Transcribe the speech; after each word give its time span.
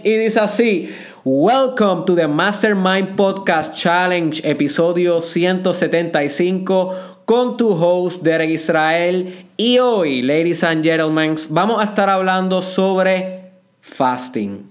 Y 0.00 0.16
dice 0.16 0.38
así, 0.38 0.94
Welcome 1.24 2.04
to 2.06 2.14
the 2.14 2.28
Mastermind 2.28 3.16
Podcast 3.16 3.74
Challenge, 3.74 4.40
episodio 4.48 5.20
175, 5.20 7.24
con 7.24 7.56
tu 7.56 7.72
host 7.72 8.22
Derek 8.22 8.50
Israel. 8.50 9.48
Y 9.56 9.80
hoy, 9.80 10.22
ladies 10.22 10.62
and 10.62 10.84
gentlemen, 10.84 11.34
vamos 11.50 11.80
a 11.80 11.82
estar 11.82 12.08
hablando 12.08 12.62
sobre 12.62 13.50
fasting. 13.80 14.70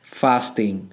Fasting. 0.00 0.88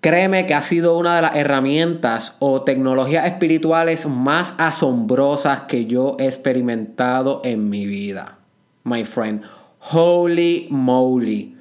Créeme 0.00 0.44
que 0.44 0.54
ha 0.54 0.62
sido 0.62 0.98
una 0.98 1.14
de 1.14 1.22
las 1.22 1.36
herramientas 1.36 2.36
o 2.40 2.62
tecnologías 2.62 3.26
espirituales 3.26 4.08
más 4.08 4.56
asombrosas 4.58 5.60
que 5.68 5.86
yo 5.86 6.16
he 6.18 6.26
experimentado 6.26 7.42
en 7.44 7.70
mi 7.70 7.86
vida, 7.86 8.38
my 8.82 9.04
friend. 9.04 9.44
Holy 9.80 10.66
moly. 10.70 11.56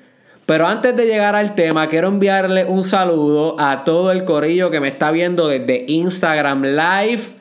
Pero 0.45 0.65
antes 0.65 0.95
de 0.95 1.05
llegar 1.05 1.35
al 1.35 1.55
tema, 1.55 1.87
quiero 1.87 2.07
enviarle 2.07 2.63
un 2.63 2.83
saludo 2.85 3.57
a 3.59 3.83
todo 3.83 4.13
el 4.13 4.23
corillo 4.23 4.71
que 4.71 4.79
me 4.79 4.87
está 4.87 5.11
viendo 5.11 5.49
desde 5.49 5.83
Instagram 5.87 6.63
Live. 6.63 7.37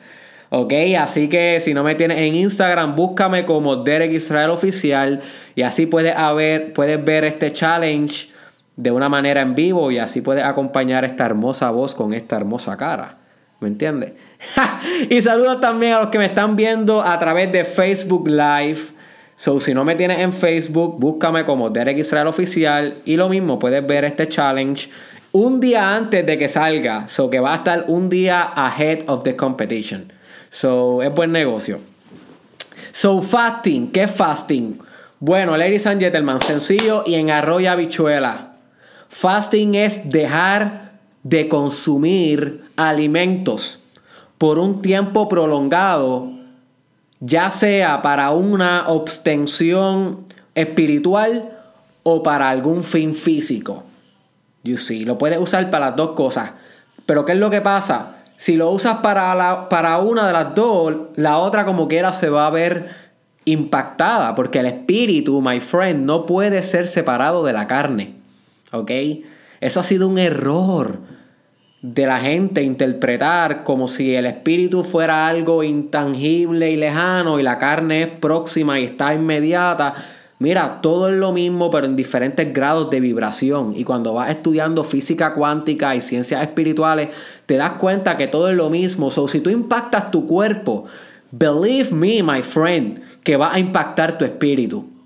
Ok, 0.49 0.73
así 0.99 1.29
que 1.29 1.59
si 1.61 1.73
no 1.73 1.83
me 1.83 1.95
tienes 1.95 2.17
en 2.17 2.35
Instagram, 2.35 2.95
búscame 2.95 3.45
como 3.45 3.77
Derek 3.77 4.11
Israel 4.11 4.49
Oficial 4.49 5.21
y 5.55 5.61
así 5.61 5.85
puedes, 5.85 6.15
puedes 6.73 7.03
ver 7.03 7.23
este 7.23 7.53
challenge 7.53 8.29
de 8.75 8.91
una 8.91 9.09
manera 9.09 9.41
en 9.41 9.55
vivo 9.55 9.89
y 9.89 9.99
así 9.99 10.21
puedes 10.21 10.43
acompañar 10.43 11.03
esta 11.03 11.25
hermosa 11.25 11.71
voz 11.71 11.95
con 11.95 12.13
esta 12.13 12.35
hermosa 12.35 12.77
cara. 12.77 13.17
¿Me 13.59 13.67
entiendes? 13.69 14.13
y 15.09 15.21
saludos 15.21 15.59
también 15.59 15.93
a 15.93 16.01
los 16.01 16.09
que 16.09 16.19
me 16.19 16.25
están 16.25 16.55
viendo 16.55 17.01
a 17.01 17.17
través 17.19 17.51
de 17.51 17.63
Facebook 17.63 18.27
Live. 18.27 18.96
So, 19.37 19.59
si 19.59 19.75
no 19.75 19.85
me 19.85 19.93
tienes 19.93 20.17
en 20.17 20.33
Facebook, 20.33 20.99
búscame 20.99 21.45
como 21.45 21.69
Derek 21.69 21.99
Israel 21.99 22.25
Oficial. 22.25 22.95
Y 23.05 23.17
lo 23.17 23.29
mismo, 23.29 23.59
puedes 23.59 23.85
ver 23.85 24.03
este 24.03 24.27
challenge 24.27 24.89
un 25.31 25.59
día 25.59 25.95
antes 25.95 26.25
de 26.25 26.39
que 26.39 26.49
salga. 26.49 27.07
So, 27.07 27.29
que 27.29 27.39
va 27.39 27.53
a 27.53 27.57
estar 27.57 27.85
un 27.87 28.09
día 28.09 28.51
ahead 28.55 29.03
of 29.05 29.23
the 29.23 29.35
competition. 29.35 30.11
So, 30.49 31.03
es 31.03 31.13
buen 31.13 31.31
negocio. 31.31 31.79
So, 32.91 33.21
fasting. 33.21 33.91
¿Qué 33.91 34.03
es 34.03 34.11
fasting? 34.11 34.79
Bueno, 35.19 35.55
ladies 35.55 35.85
and 35.85 36.01
gentlemen, 36.01 36.39
sencillo 36.39 37.03
y 37.05 37.13
en 37.13 37.29
arroyo 37.29 37.69
habichuela. 37.69 38.53
Fasting 39.09 39.75
es 39.75 40.09
dejar 40.09 40.93
de 41.21 41.47
consumir 41.47 42.63
alimentos 42.75 43.83
por 44.39 44.57
un 44.57 44.81
tiempo 44.81 45.29
prolongado 45.29 46.36
ya 47.19 47.49
sea 47.49 48.01
para 48.01 48.31
una 48.31 48.85
abstención 48.85 50.25
espiritual 50.55 51.57
o 52.03 52.23
para 52.23 52.49
algún 52.49 52.83
fin 52.83 53.15
físico. 53.15 53.83
You 54.63 54.77
see, 54.77 55.03
lo 55.03 55.17
puedes 55.17 55.39
usar 55.39 55.69
para 55.69 55.87
las 55.87 55.95
dos 55.95 56.11
cosas. 56.11 56.51
Pero 57.05 57.25
¿qué 57.25 57.33
es 57.33 57.37
lo 57.37 57.49
que 57.49 57.61
pasa? 57.61 58.17
Si 58.35 58.55
lo 58.55 58.69
usas 58.69 58.97
para, 58.97 59.69
para 59.69 59.97
una 59.99 60.27
de 60.27 60.33
las 60.33 60.53
dos, 60.53 60.93
la 61.15 61.37
otra 61.37 61.65
como 61.65 61.87
quiera 61.87 62.13
se 62.13 62.29
va 62.29 62.47
a 62.47 62.51
ver 62.51 63.07
impactada, 63.45 64.35
porque 64.35 64.59
el 64.59 64.65
espíritu, 64.65 65.41
my 65.41 65.59
friend, 65.59 66.05
no 66.05 66.25
puede 66.25 66.61
ser 66.63 66.87
separado 66.87 67.45
de 67.45 67.53
la 67.53 67.65
carne. 67.65 68.15
¿Ok? 68.71 68.91
Eso 69.61 69.79
ha 69.79 69.83
sido 69.83 70.07
un 70.07 70.17
error 70.17 70.99
de 71.81 72.05
la 72.07 72.19
gente 72.19 72.63
interpretar 72.63 73.63
como 73.63 73.87
si 73.87 74.15
el 74.15 74.25
espíritu 74.25 74.83
fuera 74.83 75.27
algo 75.27 75.63
intangible 75.63 76.71
y 76.71 76.77
lejano 76.77 77.39
y 77.39 77.43
la 77.43 77.59
carne 77.59 78.01
es 78.01 78.07
próxima 78.07 78.79
y 78.79 78.85
está 78.85 79.13
inmediata. 79.13 79.93
Mira, 80.39 80.81
todo 80.81 81.09
es 81.09 81.15
lo 81.15 81.31
mismo 81.31 81.69
pero 81.69 81.85
en 81.85 81.95
diferentes 81.95 82.51
grados 82.51 82.89
de 82.89 82.99
vibración. 82.99 83.73
Y 83.75 83.83
cuando 83.83 84.13
vas 84.13 84.29
estudiando 84.29 84.83
física 84.83 85.33
cuántica 85.33 85.95
y 85.95 86.01
ciencias 86.01 86.41
espirituales, 86.41 87.09
te 87.45 87.57
das 87.57 87.73
cuenta 87.73 88.17
que 88.17 88.27
todo 88.27 88.49
es 88.49 88.55
lo 88.55 88.69
mismo. 88.69 89.09
So, 89.11 89.27
si 89.27 89.39
tú 89.39 89.49
impactas 89.49 90.11
tu 90.11 90.25
cuerpo, 90.25 90.85
believe 91.31 91.91
me, 91.91 92.23
my 92.23 92.41
friend, 92.41 93.01
que 93.23 93.37
va 93.37 93.53
a 93.53 93.59
impactar 93.59 94.17
tu 94.17 94.25
espíritu. 94.25 94.96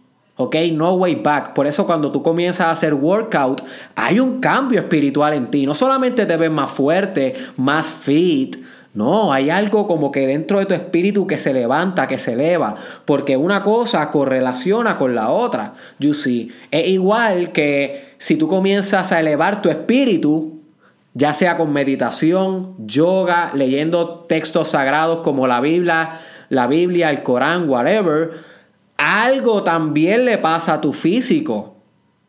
¿Ok? 0.42 0.56
No 0.74 0.96
way 0.96 1.16
back. 1.16 1.54
Por 1.54 1.68
eso 1.68 1.86
cuando 1.86 2.12
tú 2.12 2.24
comienzas 2.24 2.68
a 2.68 2.72
hacer 2.72 2.94
workout, 2.94 3.62
hay 3.96 4.20
un 4.20 4.40
cambio 4.40 4.80
espiritual 4.80 5.34
en 5.34 5.52
ti. 5.52 5.66
No 5.66 5.76
solamente 5.76 6.26
te 6.26 6.36
ves 6.36 6.50
más 6.50 6.72
fuerte, 6.72 7.34
más 7.58 7.86
fit. 7.86 8.56
No, 8.94 9.32
hay 9.32 9.50
algo 9.50 9.88
como 9.88 10.12
que 10.12 10.28
dentro 10.28 10.60
de 10.60 10.66
tu 10.66 10.74
espíritu 10.74 11.26
que 11.26 11.38
se 11.38 11.54
levanta, 11.54 12.08
que 12.08 12.18
se 12.18 12.34
eleva. 12.34 12.76
Porque 13.06 13.38
una 13.38 13.64
cosa 13.64 14.10
correlaciona 14.10 14.98
con 14.98 15.14
la 15.16 15.30
otra. 15.30 15.76
You 16.00 16.14
see. 16.14 16.52
Es 16.72 16.88
igual 16.88 17.52
que 17.52 18.16
si 18.18 18.36
tú 18.36 18.48
comienzas 18.48 19.12
a 19.12 19.20
elevar 19.20 19.62
tu 19.62 19.70
espíritu, 19.70 20.60
ya 21.14 21.34
sea 21.34 21.56
con 21.56 21.72
meditación, 21.72 22.76
yoga, 22.80 23.52
leyendo 23.54 24.26
textos 24.28 24.70
sagrados 24.70 25.20
como 25.20 25.46
la 25.46 25.62
Biblia, 25.62 26.20
la 26.50 26.68
Biblia, 26.68 27.10
el 27.12 27.24
Corán, 27.24 27.70
whatever 27.70 28.51
algo 29.02 29.64
también 29.64 30.26
le 30.26 30.38
pasa 30.38 30.76
a 30.76 30.82
tu 30.82 30.94
físico. 30.94 31.76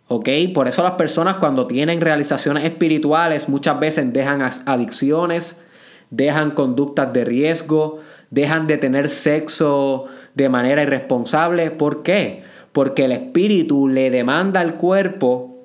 ¿Ok? 0.09 0.29
Por 0.53 0.69
eso 0.69 0.83
las 0.83 0.93
personas 0.93 1.37
cuando 1.37 1.67
tienen 1.67 2.01
realizaciones 2.01 2.65
espirituales 2.65 3.49
muchas 3.49 3.81
veces 3.81 4.13
dejan 4.13 4.43
adicciones, 4.67 5.63
dejan 6.11 6.51
conductas 6.51 7.13
de 7.13 7.25
riesgo, 7.25 8.01
dejan 8.31 8.67
de 8.67 8.79
tener 8.79 9.09
sexo 9.09 10.07
de 10.35 10.49
manera 10.49 10.83
irresponsable. 10.83 11.71
¿Por 11.71 12.03
qué? 12.03 12.43
Porque 12.73 13.07
el 13.07 13.13
espíritu 13.13 13.89
le 13.89 14.11
demanda 14.11 14.61
al 14.61 14.75
cuerpo 14.75 15.59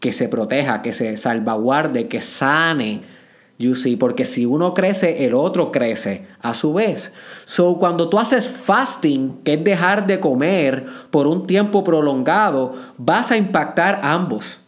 que 0.00 0.12
se 0.12 0.28
proteja, 0.28 0.82
que 0.82 0.92
se 0.92 1.16
salvaguarde, 1.16 2.08
que 2.08 2.20
sane 2.20 3.02
You 3.58 3.74
see, 3.74 3.96
porque 3.96 4.24
si 4.24 4.46
uno 4.46 4.72
crece, 4.72 5.26
el 5.26 5.34
otro 5.34 5.72
crece 5.72 6.28
a 6.40 6.54
su 6.54 6.74
vez. 6.74 7.12
So, 7.44 7.76
cuando 7.78 8.08
tú 8.08 8.20
haces 8.20 8.48
fasting, 8.48 9.42
que 9.42 9.54
es 9.54 9.64
dejar 9.64 10.06
de 10.06 10.20
comer 10.20 10.86
por 11.10 11.26
un 11.26 11.44
tiempo 11.44 11.82
prolongado, 11.82 12.72
vas 12.96 13.32
a 13.32 13.36
impactar 13.36 13.98
ambos 14.04 14.60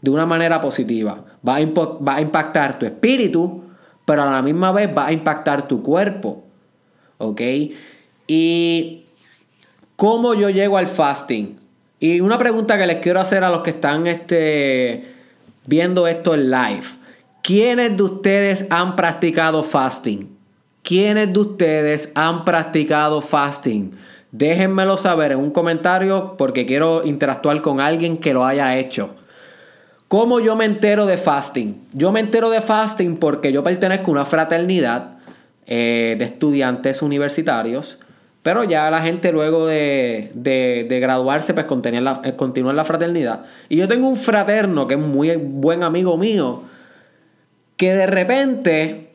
de 0.00 0.10
una 0.10 0.24
manera 0.24 0.62
positiva. 0.62 1.24
Va 1.46 1.56
a, 1.56 1.60
va 1.66 2.16
a 2.16 2.20
impactar 2.22 2.78
tu 2.78 2.86
espíritu, 2.86 3.64
pero 4.06 4.22
a 4.22 4.30
la 4.32 4.40
misma 4.40 4.72
vez 4.72 4.90
va 4.96 5.08
a 5.08 5.12
impactar 5.12 5.68
tu 5.68 5.82
cuerpo. 5.82 6.44
¿Ok? 7.18 7.42
Y 8.26 9.04
cómo 9.96 10.32
yo 10.32 10.48
llego 10.48 10.78
al 10.78 10.86
fasting. 10.86 11.58
Y 12.00 12.20
una 12.20 12.38
pregunta 12.38 12.78
que 12.78 12.86
les 12.86 12.98
quiero 12.98 13.20
hacer 13.20 13.44
a 13.44 13.50
los 13.50 13.60
que 13.60 13.70
están 13.70 14.06
este, 14.06 15.12
viendo 15.66 16.06
esto 16.06 16.32
en 16.32 16.50
live. 16.50 16.97
¿Quiénes 17.48 17.96
de 17.96 18.02
ustedes 18.02 18.66
han 18.68 18.94
practicado 18.94 19.62
fasting? 19.62 20.36
¿Quiénes 20.82 21.32
de 21.32 21.38
ustedes 21.38 22.12
han 22.14 22.44
practicado 22.44 23.22
fasting? 23.22 23.92
Déjenmelo 24.30 24.98
saber 24.98 25.32
en 25.32 25.38
un 25.38 25.50
comentario 25.50 26.34
porque 26.36 26.66
quiero 26.66 27.06
interactuar 27.06 27.62
con 27.62 27.80
alguien 27.80 28.18
que 28.18 28.34
lo 28.34 28.44
haya 28.44 28.76
hecho. 28.76 29.14
¿Cómo 30.08 30.40
yo 30.40 30.56
me 30.56 30.66
entero 30.66 31.06
de 31.06 31.16
fasting? 31.16 31.86
Yo 31.94 32.12
me 32.12 32.20
entero 32.20 32.50
de 32.50 32.60
fasting 32.60 33.16
porque 33.16 33.50
yo 33.50 33.62
pertenezco 33.62 34.10
a 34.10 34.12
una 34.12 34.26
fraternidad 34.26 35.16
eh, 35.66 36.16
de 36.18 36.24
estudiantes 36.26 37.00
universitarios. 37.00 37.98
Pero 38.42 38.64
ya 38.64 38.90
la 38.90 39.00
gente 39.00 39.32
luego 39.32 39.66
de, 39.66 40.86
graduarse, 41.00 41.54
pues 41.54 41.64
eh, 41.64 42.34
continúa 42.36 42.72
en 42.72 42.76
la 42.76 42.84
fraternidad. 42.84 43.46
Y 43.70 43.76
yo 43.78 43.88
tengo 43.88 44.06
un 44.06 44.18
fraterno 44.18 44.86
que 44.86 44.96
es 44.96 45.00
muy 45.00 45.34
buen 45.36 45.82
amigo 45.82 46.18
mío 46.18 46.67
que 47.78 47.94
de 47.94 48.06
repente 48.06 49.12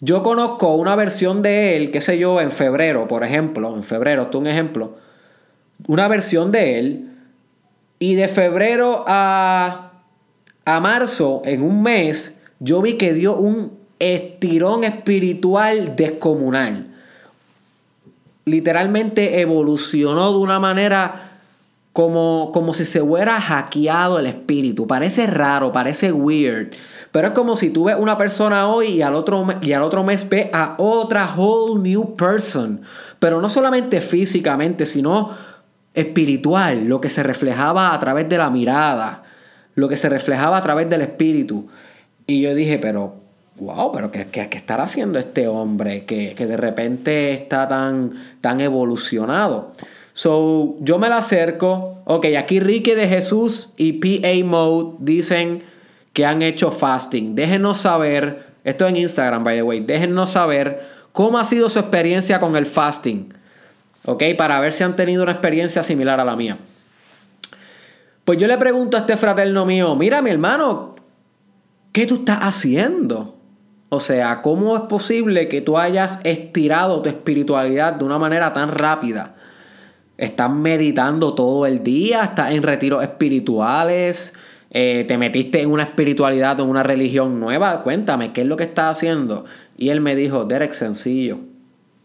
yo 0.00 0.22
conozco 0.22 0.76
una 0.76 0.94
versión 0.94 1.42
de 1.42 1.76
él, 1.76 1.90
qué 1.90 2.00
sé 2.00 2.18
yo, 2.18 2.40
en 2.40 2.52
febrero, 2.52 3.08
por 3.08 3.24
ejemplo, 3.24 3.74
en 3.74 3.82
febrero, 3.82 4.28
tú 4.28 4.38
un 4.38 4.46
ejemplo, 4.46 4.96
una 5.88 6.06
versión 6.06 6.52
de 6.52 6.78
él, 6.78 7.08
y 7.98 8.14
de 8.14 8.28
febrero 8.28 9.04
a, 9.08 9.90
a 10.64 10.80
marzo, 10.80 11.42
en 11.44 11.62
un 11.62 11.82
mes, 11.82 12.40
yo 12.60 12.80
vi 12.80 12.92
que 12.92 13.12
dio 13.12 13.36
un 13.36 13.76
estirón 13.98 14.84
espiritual 14.84 15.96
descomunal. 15.96 16.86
Literalmente 18.44 19.40
evolucionó 19.40 20.32
de 20.32 20.38
una 20.38 20.60
manera 20.60 21.40
como, 21.92 22.50
como 22.52 22.74
si 22.74 22.84
se 22.84 23.02
hubiera 23.02 23.40
hackeado 23.40 24.20
el 24.20 24.26
espíritu. 24.26 24.86
Parece 24.86 25.26
raro, 25.26 25.72
parece 25.72 26.12
weird. 26.12 26.72
Pero 27.12 27.28
es 27.28 27.34
como 27.34 27.56
si 27.56 27.70
tú 27.70 27.84
ves 27.84 27.96
una 27.98 28.18
persona 28.18 28.68
hoy 28.68 28.88
y 28.88 29.02
al 29.02 29.14
otro, 29.14 29.46
y 29.62 29.72
al 29.72 29.82
otro 29.82 30.04
mes 30.04 30.28
ves 30.28 30.48
a 30.52 30.74
otra 30.78 31.32
whole 31.34 31.80
new 31.80 32.14
person. 32.14 32.82
Pero 33.18 33.40
no 33.40 33.48
solamente 33.48 34.00
físicamente, 34.00 34.86
sino 34.86 35.30
espiritual, 35.94 36.86
lo 36.86 37.00
que 37.00 37.08
se 37.08 37.22
reflejaba 37.22 37.94
a 37.94 37.98
través 37.98 38.28
de 38.28 38.38
la 38.38 38.50
mirada, 38.50 39.24
lo 39.74 39.88
que 39.88 39.96
se 39.96 40.08
reflejaba 40.08 40.56
a 40.56 40.62
través 40.62 40.88
del 40.88 41.00
espíritu. 41.00 41.68
Y 42.26 42.42
yo 42.42 42.54
dije, 42.54 42.78
pero, 42.78 43.16
wow, 43.58 43.90
pero 43.90 44.10
¿qué, 44.10 44.26
qué, 44.26 44.48
qué 44.48 44.62
haciendo 44.68 45.18
este 45.18 45.48
hombre 45.48 46.04
que, 46.04 46.34
que, 46.34 46.46
de 46.46 46.56
repente 46.56 47.32
está 47.32 47.66
tan, 47.66 48.12
tan 48.40 48.60
evolucionado? 48.60 49.72
So, 50.12 50.76
yo 50.80 50.98
me 50.98 51.08
la 51.08 51.18
acerco. 51.18 52.02
Ok, 52.04 52.26
aquí 52.38 52.60
Ricky 52.60 52.92
de 52.92 53.08
Jesús 53.08 53.72
y 53.76 53.94
PA 53.94 54.44
Mode 54.44 54.96
dicen 55.00 55.62
que 56.18 56.26
han 56.26 56.42
hecho 56.42 56.72
fasting. 56.72 57.36
Déjenos 57.36 57.78
saber, 57.78 58.48
esto 58.64 58.88
en 58.88 58.96
Instagram, 58.96 59.44
by 59.44 59.54
the 59.54 59.62
way, 59.62 59.78
déjenos 59.78 60.30
saber 60.30 60.84
cómo 61.12 61.38
ha 61.38 61.44
sido 61.44 61.68
su 61.68 61.78
experiencia 61.78 62.40
con 62.40 62.56
el 62.56 62.66
fasting. 62.66 63.32
Ok, 64.04 64.24
para 64.36 64.58
ver 64.58 64.72
si 64.72 64.82
han 64.82 64.96
tenido 64.96 65.22
una 65.22 65.30
experiencia 65.30 65.84
similar 65.84 66.18
a 66.18 66.24
la 66.24 66.34
mía. 66.34 66.58
Pues 68.24 68.36
yo 68.36 68.48
le 68.48 68.58
pregunto 68.58 68.96
a 68.96 69.00
este 69.00 69.16
fraterno 69.16 69.64
mío, 69.64 69.94
mira 69.94 70.20
mi 70.20 70.30
hermano, 70.30 70.96
¿qué 71.92 72.04
tú 72.04 72.16
estás 72.16 72.38
haciendo? 72.40 73.36
O 73.88 74.00
sea, 74.00 74.42
¿cómo 74.42 74.74
es 74.74 74.82
posible 74.88 75.46
que 75.46 75.60
tú 75.60 75.78
hayas 75.78 76.18
estirado 76.24 77.00
tu 77.00 77.10
espiritualidad 77.10 77.92
de 77.92 78.04
una 78.04 78.18
manera 78.18 78.52
tan 78.52 78.72
rápida? 78.72 79.36
Estás 80.16 80.50
meditando 80.50 81.36
todo 81.36 81.64
el 81.64 81.84
día, 81.84 82.24
estás 82.24 82.50
en 82.50 82.64
retiros 82.64 83.04
espirituales, 83.04 84.34
eh, 84.70 85.04
te 85.08 85.16
metiste 85.16 85.62
en 85.62 85.70
una 85.70 85.84
espiritualidad, 85.84 86.60
en 86.60 86.66
una 86.66 86.82
religión 86.82 87.40
nueva. 87.40 87.82
Cuéntame, 87.82 88.32
¿qué 88.32 88.42
es 88.42 88.46
lo 88.46 88.56
que 88.56 88.64
estás 88.64 88.96
haciendo? 88.96 89.44
Y 89.76 89.88
él 89.88 90.00
me 90.00 90.14
dijo, 90.14 90.44
Derek, 90.44 90.72
sencillo. 90.72 91.38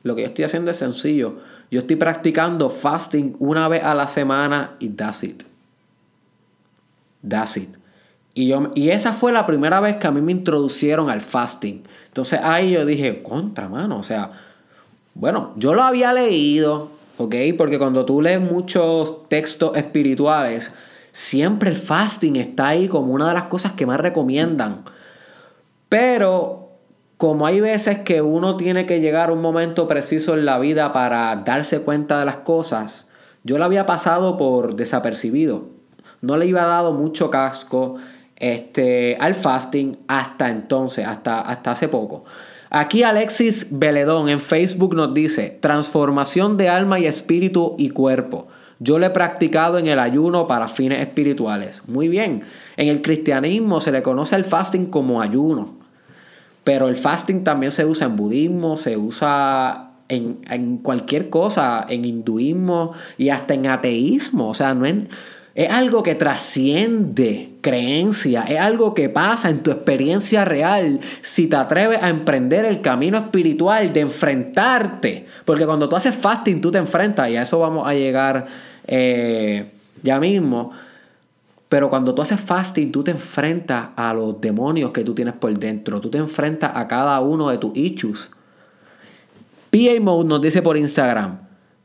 Lo 0.03 0.15
que 0.15 0.21
yo 0.21 0.27
estoy 0.27 0.45
haciendo 0.45 0.71
es 0.71 0.77
sencillo. 0.77 1.39
Yo 1.71 1.79
estoy 1.79 1.95
practicando 1.95 2.69
fasting 2.69 3.35
una 3.39 3.67
vez 3.67 3.83
a 3.83 3.95
la 3.95 4.07
semana 4.07 4.75
y 4.79 4.89
that's 4.89 5.23
it. 5.23 5.43
That's 7.27 7.57
it. 7.57 7.69
Y, 8.35 8.47
yo, 8.47 8.71
y 8.75 8.89
esa 8.89 9.13
fue 9.13 9.31
la 9.31 9.45
primera 9.45 9.79
vez 9.79 9.97
que 9.97 10.07
a 10.07 10.11
mí 10.11 10.21
me 10.21 10.31
introducieron 10.31 11.09
al 11.09 11.21
fasting. 11.21 11.83
Entonces 12.07 12.39
ahí 12.43 12.71
yo 12.71 12.85
dije, 12.85 13.21
contra, 13.23 13.67
mano. 13.69 13.99
O 13.99 14.03
sea, 14.03 14.31
bueno, 15.13 15.53
yo 15.55 15.73
lo 15.73 15.83
había 15.83 16.13
leído, 16.13 16.89
¿ok? 17.17 17.35
Porque 17.57 17.77
cuando 17.77 18.05
tú 18.05 18.21
lees 18.21 18.41
muchos 18.41 19.27
textos 19.29 19.75
espirituales, 19.77 20.73
siempre 21.13 21.69
el 21.69 21.77
fasting 21.77 22.35
está 22.35 22.69
ahí 22.69 22.89
como 22.89 23.13
una 23.13 23.29
de 23.29 23.33
las 23.33 23.43
cosas 23.43 23.71
que 23.71 23.85
más 23.85 24.01
recomiendan. 24.01 24.83
Pero 25.87 26.71
como 27.15 27.45
hay 27.45 27.61
veces 27.61 27.99
que 27.99 28.21
uno 28.21 28.57
tiene 28.57 28.85
que 28.85 28.99
llegar 28.99 29.29
a 29.29 29.33
un 29.33 29.41
momento 29.41 29.87
preciso 29.87 30.33
en 30.33 30.43
la 30.43 30.59
vida 30.59 30.91
para 30.91 31.33
darse 31.37 31.79
cuenta 31.79 32.19
de 32.19 32.25
las 32.25 32.37
cosas, 32.37 33.09
yo 33.43 33.57
lo 33.57 33.63
había 33.63 33.85
pasado 33.85 34.35
por 34.35 34.75
desapercibido. 34.75 35.69
No 36.21 36.35
le 36.35 36.47
iba 36.47 36.65
dado 36.65 36.93
mucho 36.93 37.29
casco 37.29 37.95
este, 38.35 39.15
al 39.19 39.35
fasting 39.35 39.99
hasta 40.07 40.49
entonces, 40.49 41.05
hasta, 41.05 41.41
hasta 41.41 41.71
hace 41.71 41.87
poco. 41.87 42.25
Aquí 42.69 43.03
Alexis 43.03 43.67
Beledón 43.69 44.29
en 44.29 44.41
Facebook 44.41 44.95
nos 44.95 45.13
dice, 45.13 45.59
transformación 45.61 46.57
de 46.57 46.69
alma 46.69 46.99
y 46.99 47.05
espíritu 47.05 47.75
y 47.77 47.91
cuerpo. 47.91 48.47
Yo 48.83 48.99
lo 48.99 49.05
he 49.05 49.09
practicado 49.11 49.77
en 49.77 49.87
el 49.87 49.97
ayuno 49.97 50.45
para 50.45 50.67
fines 50.67 50.99
espirituales. 50.99 51.83
Muy 51.87 52.09
bien, 52.09 52.43
en 52.75 52.89
el 52.89 53.01
cristianismo 53.01 53.79
se 53.79 53.93
le 53.93 54.03
conoce 54.03 54.35
el 54.35 54.43
fasting 54.43 54.87
como 54.87 55.21
ayuno, 55.21 55.73
pero 56.65 56.89
el 56.89 56.97
fasting 56.97 57.45
también 57.45 57.71
se 57.71 57.85
usa 57.85 58.07
en 58.07 58.17
budismo, 58.17 58.75
se 58.75 58.97
usa 58.97 59.91
en, 60.09 60.39
en 60.49 60.77
cualquier 60.79 61.29
cosa, 61.29 61.85
en 61.87 62.03
hinduismo 62.03 62.91
y 63.17 63.29
hasta 63.29 63.53
en 63.53 63.67
ateísmo. 63.67 64.49
O 64.49 64.53
sea, 64.53 64.73
no 64.73 64.85
es 64.85 64.95
es 65.55 65.69
algo 65.69 66.01
que 66.01 66.15
trasciende 66.15 67.51
creencia, 67.61 68.41
es 68.41 68.59
algo 68.59 68.95
que 68.95 69.07
pasa 69.07 69.51
en 69.51 69.59
tu 69.61 69.69
experiencia 69.69 70.45
real 70.45 70.99
si 71.21 71.47
te 71.47 71.55
atreves 71.55 72.01
a 72.01 72.09
emprender 72.09 72.65
el 72.65 72.81
camino 72.81 73.19
espiritual 73.19 73.93
de 73.93 73.99
enfrentarte. 73.99 75.27
Porque 75.45 75.67
cuando 75.67 75.87
tú 75.87 75.95
haces 75.95 76.15
fasting, 76.15 76.59
tú 76.59 76.71
te 76.71 76.79
enfrentas 76.79 77.29
y 77.29 77.37
a 77.37 77.43
eso 77.43 77.59
vamos 77.59 77.87
a 77.87 77.93
llegar 77.93 78.47
eh, 78.87 79.71
ya 80.01 80.19
mismo. 80.19 80.71
Pero 81.69 81.89
cuando 81.89 82.13
tú 82.13 82.21
haces 82.21 82.39
fasting, 82.39 82.91
tú 82.91 83.03
te 83.03 83.11
enfrentas 83.11 83.89
a 83.95 84.13
los 84.13 84.39
demonios 84.39 84.91
que 84.91 85.03
tú 85.03 85.15
tienes 85.15 85.33
por 85.33 85.57
dentro. 85.57 85.99
Tú 85.99 86.09
te 86.09 86.19
enfrentas 86.19 86.71
a 86.75 86.87
cada 86.87 87.19
uno 87.19 87.49
de 87.49 87.57
tus 87.57 87.75
issues. 87.75 88.29
PA 89.71 89.99
Mode 89.99 90.29
nos 90.29 90.41
dice 90.41 90.61
por 90.61 90.77
Instagram. 90.77 91.39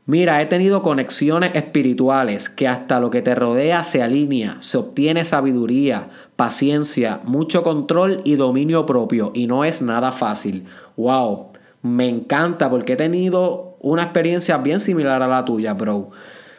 Mira, 0.05 0.41
he 0.41 0.47
tenido 0.47 0.81
conexiones 0.81 1.51
espirituales 1.53 2.49
que 2.49 2.67
hasta 2.67 2.99
lo 2.99 3.11
que 3.11 3.21
te 3.21 3.35
rodea 3.35 3.83
se 3.83 4.01
alinea, 4.01 4.57
se 4.59 4.79
obtiene 4.79 5.23
sabiduría, 5.23 6.09
paciencia, 6.35 7.21
mucho 7.25 7.61
control 7.61 8.21
y 8.23 8.35
dominio 8.35 8.87
propio 8.87 9.31
y 9.35 9.45
no 9.45 9.65
es 9.65 9.83
nada 9.83 10.11
fácil. 10.11 10.65
¡Wow! 10.97 11.49
Me 11.83 12.09
encanta 12.09 12.71
porque 12.71 12.93
he 12.93 12.95
tenido 12.95 13.77
una 13.81 14.01
experiencia 14.01 14.57
bien 14.57 14.79
similar 14.79 15.21
a 15.21 15.27
la 15.27 15.45
tuya, 15.45 15.73
bro. 15.73 16.09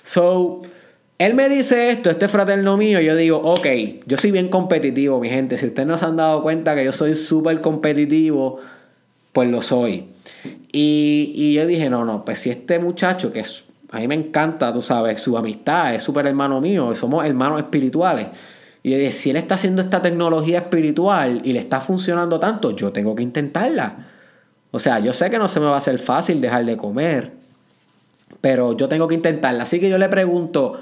So, 0.04 0.62
él 1.20 1.34
me 1.34 1.50
dice 1.50 1.90
esto, 1.90 2.08
este 2.08 2.28
fraterno 2.28 2.78
mío, 2.78 2.98
y 2.98 3.04
yo 3.04 3.14
digo, 3.14 3.38
ok, 3.44 3.66
yo 4.06 4.16
soy 4.16 4.30
bien 4.30 4.48
competitivo, 4.48 5.20
mi 5.20 5.28
gente. 5.28 5.58
Si 5.58 5.66
ustedes 5.66 5.86
no 5.86 5.98
se 5.98 6.06
han 6.06 6.16
dado 6.16 6.42
cuenta 6.42 6.74
que 6.74 6.82
yo 6.82 6.92
soy 6.92 7.14
súper 7.14 7.60
competitivo, 7.60 8.58
pues 9.32 9.50
lo 9.50 9.60
soy. 9.60 10.08
Y, 10.72 11.52
yo 11.52 11.66
dije, 11.66 11.90
no, 11.90 12.06
no, 12.06 12.24
pues 12.24 12.38
si 12.38 12.48
este 12.48 12.78
muchacho, 12.78 13.32
que 13.32 13.44
a 13.90 13.98
mí 13.98 14.08
me 14.08 14.14
encanta, 14.14 14.72
tú 14.72 14.80
sabes, 14.80 15.20
su 15.20 15.36
amistad, 15.36 15.94
es 15.94 16.02
súper 16.02 16.26
hermano 16.26 16.58
mío, 16.60 16.94
somos 16.94 17.24
hermanos 17.26 17.60
espirituales. 17.60 18.28
Y 18.82 18.92
yo 18.92 18.96
dije, 18.96 19.12
si 19.12 19.28
él 19.28 19.36
está 19.36 19.56
haciendo 19.56 19.82
esta 19.82 20.00
tecnología 20.00 20.60
espiritual 20.60 21.42
y 21.44 21.52
le 21.52 21.58
está 21.58 21.82
funcionando 21.82 22.40
tanto, 22.40 22.74
yo 22.74 22.92
tengo 22.92 23.14
que 23.14 23.22
intentarla. 23.22 24.06
O 24.70 24.78
sea, 24.78 25.00
yo 25.00 25.12
sé 25.12 25.28
que 25.28 25.38
no 25.38 25.48
se 25.48 25.60
me 25.60 25.66
va 25.66 25.74
a 25.74 25.78
hacer 25.78 25.98
fácil 25.98 26.40
dejar 26.40 26.64
de 26.64 26.76
comer, 26.76 27.32
pero 28.40 28.76
yo 28.76 28.88
tengo 28.88 29.08
que 29.08 29.14
intentarla. 29.14 29.64
Así 29.64 29.80
que 29.80 29.88
yo 29.88 29.98
le 29.98 30.08
pregunto, 30.08 30.80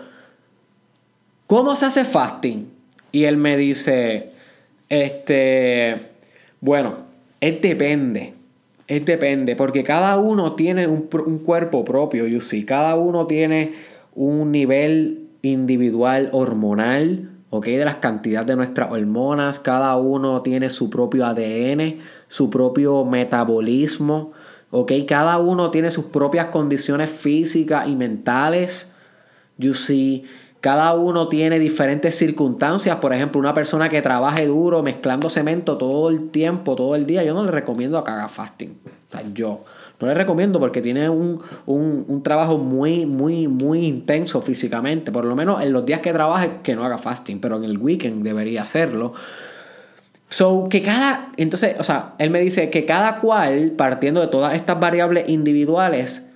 ¿cómo 1.46 1.76
se 1.76 1.86
hace 1.86 2.04
fasting? 2.04 2.70
Y 3.12 3.24
él 3.24 3.36
me 3.36 3.56
dice, 3.56 4.30
este, 4.88 5.96
bueno, 6.60 6.96
es 7.40 7.60
depende. 7.60 8.34
Es 8.86 9.04
depende, 9.04 9.54
porque 9.54 9.84
cada 9.84 10.16
uno 10.16 10.54
tiene 10.54 10.86
un, 10.86 11.08
cuerpo 11.44 11.84
propio, 11.84 12.26
you 12.26 12.40
see. 12.40 12.64
Cada 12.64 12.96
uno 12.96 13.26
tiene 13.26 13.74
un 14.14 14.50
nivel 14.50 15.28
individual 15.42 16.30
hormonal, 16.32 17.28
¿ok? 17.50 17.66
De 17.66 17.84
las 17.84 17.96
cantidades 17.96 18.46
de 18.46 18.56
nuestras 18.56 18.90
hormonas. 18.90 19.60
Cada 19.60 19.94
uno 19.98 20.40
tiene 20.40 20.70
su 20.70 20.88
propio 20.88 21.26
ADN, 21.26 21.98
su 22.28 22.48
propio 22.48 23.04
metabolismo, 23.04 24.32
¿ok? 24.70 24.92
Cada 25.06 25.38
uno 25.38 25.70
tiene 25.70 25.90
sus 25.90 26.06
propias 26.06 26.46
condiciones 26.46 27.10
físicas 27.10 27.88
y 27.88 27.96
mentales, 27.96 28.90
you 29.56 29.74
see. 29.74 30.24
Cada 30.60 30.92
uno 30.94 31.28
tiene 31.28 31.60
diferentes 31.60 32.16
circunstancias. 32.16 32.96
Por 32.96 33.12
ejemplo, 33.14 33.38
una 33.38 33.54
persona 33.54 33.88
que 33.88 34.02
trabaje 34.02 34.46
duro 34.46 34.82
mezclando 34.82 35.28
cemento 35.28 35.78
todo 35.78 36.10
el 36.10 36.30
tiempo, 36.30 36.74
todo 36.74 36.96
el 36.96 37.06
día, 37.06 37.22
yo 37.22 37.32
no 37.32 37.44
le 37.44 37.52
recomiendo 37.52 38.02
que 38.02 38.10
haga 38.10 38.28
fasting. 38.28 38.76
O 38.84 39.12
sea, 39.12 39.22
yo 39.32 39.64
no 40.00 40.08
le 40.08 40.14
recomiendo 40.14 40.58
porque 40.58 40.82
tiene 40.82 41.08
un, 41.08 41.40
trabajo 42.24 42.58
muy, 42.58 43.06
muy, 43.06 43.46
muy 43.46 43.86
intenso 43.86 44.42
físicamente. 44.42 45.12
Por 45.12 45.26
lo 45.26 45.36
menos 45.36 45.62
en 45.62 45.72
los 45.72 45.86
días 45.86 46.00
que 46.00 46.12
trabaje, 46.12 46.58
que 46.64 46.74
no 46.74 46.84
haga 46.84 46.98
fasting, 46.98 47.40
pero 47.40 47.56
en 47.56 47.64
el 47.64 47.78
weekend 47.78 48.24
debería 48.24 48.62
hacerlo. 48.62 49.12
So, 50.28 50.68
que 50.68 50.82
cada. 50.82 51.32
Entonces, 51.36 51.76
o 51.78 51.84
sea, 51.84 52.14
él 52.18 52.30
me 52.30 52.40
dice 52.40 52.70
que 52.70 52.84
cada 52.84 53.20
cual, 53.20 53.72
partiendo 53.72 54.20
de 54.20 54.26
todas 54.26 54.54
estas 54.54 54.78
variables 54.78 55.28
individuales, 55.28 56.28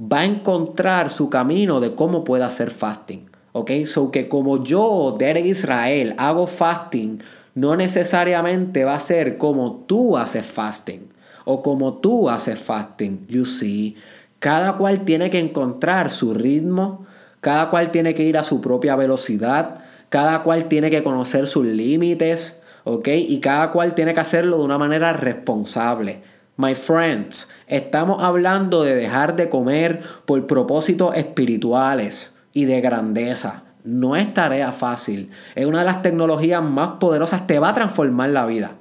va 0.00 0.20
a 0.20 0.24
encontrar 0.24 1.10
su 1.10 1.30
camino 1.30 1.80
de 1.80 1.94
cómo 1.94 2.24
puede 2.24 2.44
hacer 2.44 2.70
fasting. 2.70 3.30
¿Ok? 3.52 3.70
So 3.86 4.10
que 4.10 4.28
como 4.28 4.62
yo, 4.62 5.14
Derek 5.18 5.46
Israel, 5.46 6.14
hago 6.18 6.46
fasting, 6.46 7.22
no 7.54 7.74
necesariamente 7.74 8.84
va 8.84 8.94
a 8.94 9.00
ser 9.00 9.38
como 9.38 9.84
tú 9.86 10.18
haces 10.18 10.44
fasting 10.44 11.08
o 11.46 11.62
como 11.62 11.94
tú 11.94 12.28
haces 12.28 12.58
fasting. 12.58 13.26
You 13.28 13.46
see, 13.46 13.96
cada 14.40 14.74
cual 14.74 15.06
tiene 15.06 15.30
que 15.30 15.38
encontrar 15.38 16.10
su 16.10 16.34
ritmo, 16.34 17.06
cada 17.40 17.70
cual 17.70 17.90
tiene 17.90 18.12
que 18.12 18.24
ir 18.24 18.36
a 18.36 18.42
su 18.42 18.60
propia 18.60 18.94
velocidad, 18.94 19.82
cada 20.10 20.42
cual 20.42 20.66
tiene 20.66 20.90
que 20.90 21.02
conocer 21.02 21.46
sus 21.46 21.64
límites, 21.64 22.62
¿ok? 22.86 23.08
Y 23.08 23.40
cada 23.40 23.72
cual 23.72 23.94
tiene 23.94 24.14
que 24.14 24.20
hacerlo 24.20 24.58
de 24.58 24.64
una 24.64 24.78
manera 24.78 25.12
responsable. 25.12 26.22
My 26.56 26.76
friends, 26.76 27.48
estamos 27.66 28.22
hablando 28.22 28.84
de 28.84 28.94
dejar 28.94 29.34
de 29.34 29.48
comer 29.48 30.02
por 30.24 30.46
propósitos 30.46 31.16
espirituales 31.16 32.36
y 32.52 32.64
de 32.64 32.80
grandeza. 32.80 33.64
No 33.82 34.14
es 34.14 34.32
tarea 34.32 34.70
fácil. 34.70 35.30
Es 35.56 35.66
una 35.66 35.80
de 35.80 35.84
las 35.84 36.00
tecnologías 36.00 36.62
más 36.62 36.92
poderosas. 36.92 37.48
Te 37.48 37.58
va 37.58 37.70
a 37.70 37.74
transformar 37.74 38.30
la 38.30 38.46
vida. 38.46 38.74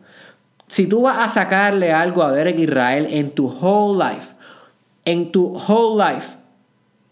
Si 0.68 0.86
tú 0.86 1.02
vas 1.02 1.20
a 1.20 1.30
sacarle 1.30 1.92
algo 1.92 2.22
a 2.22 2.32
Derek 2.32 2.60
Israel 2.60 3.08
en 3.10 3.32
tu 3.32 3.48
whole 3.48 4.04
life, 4.04 4.36
en 5.04 5.32
tu 5.32 5.58
whole 5.68 6.14
life, 6.14 6.38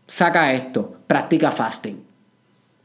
saca 0.05 0.53
esto. 0.53 0.95
Practica 1.07 1.49
fasting. 1.49 2.03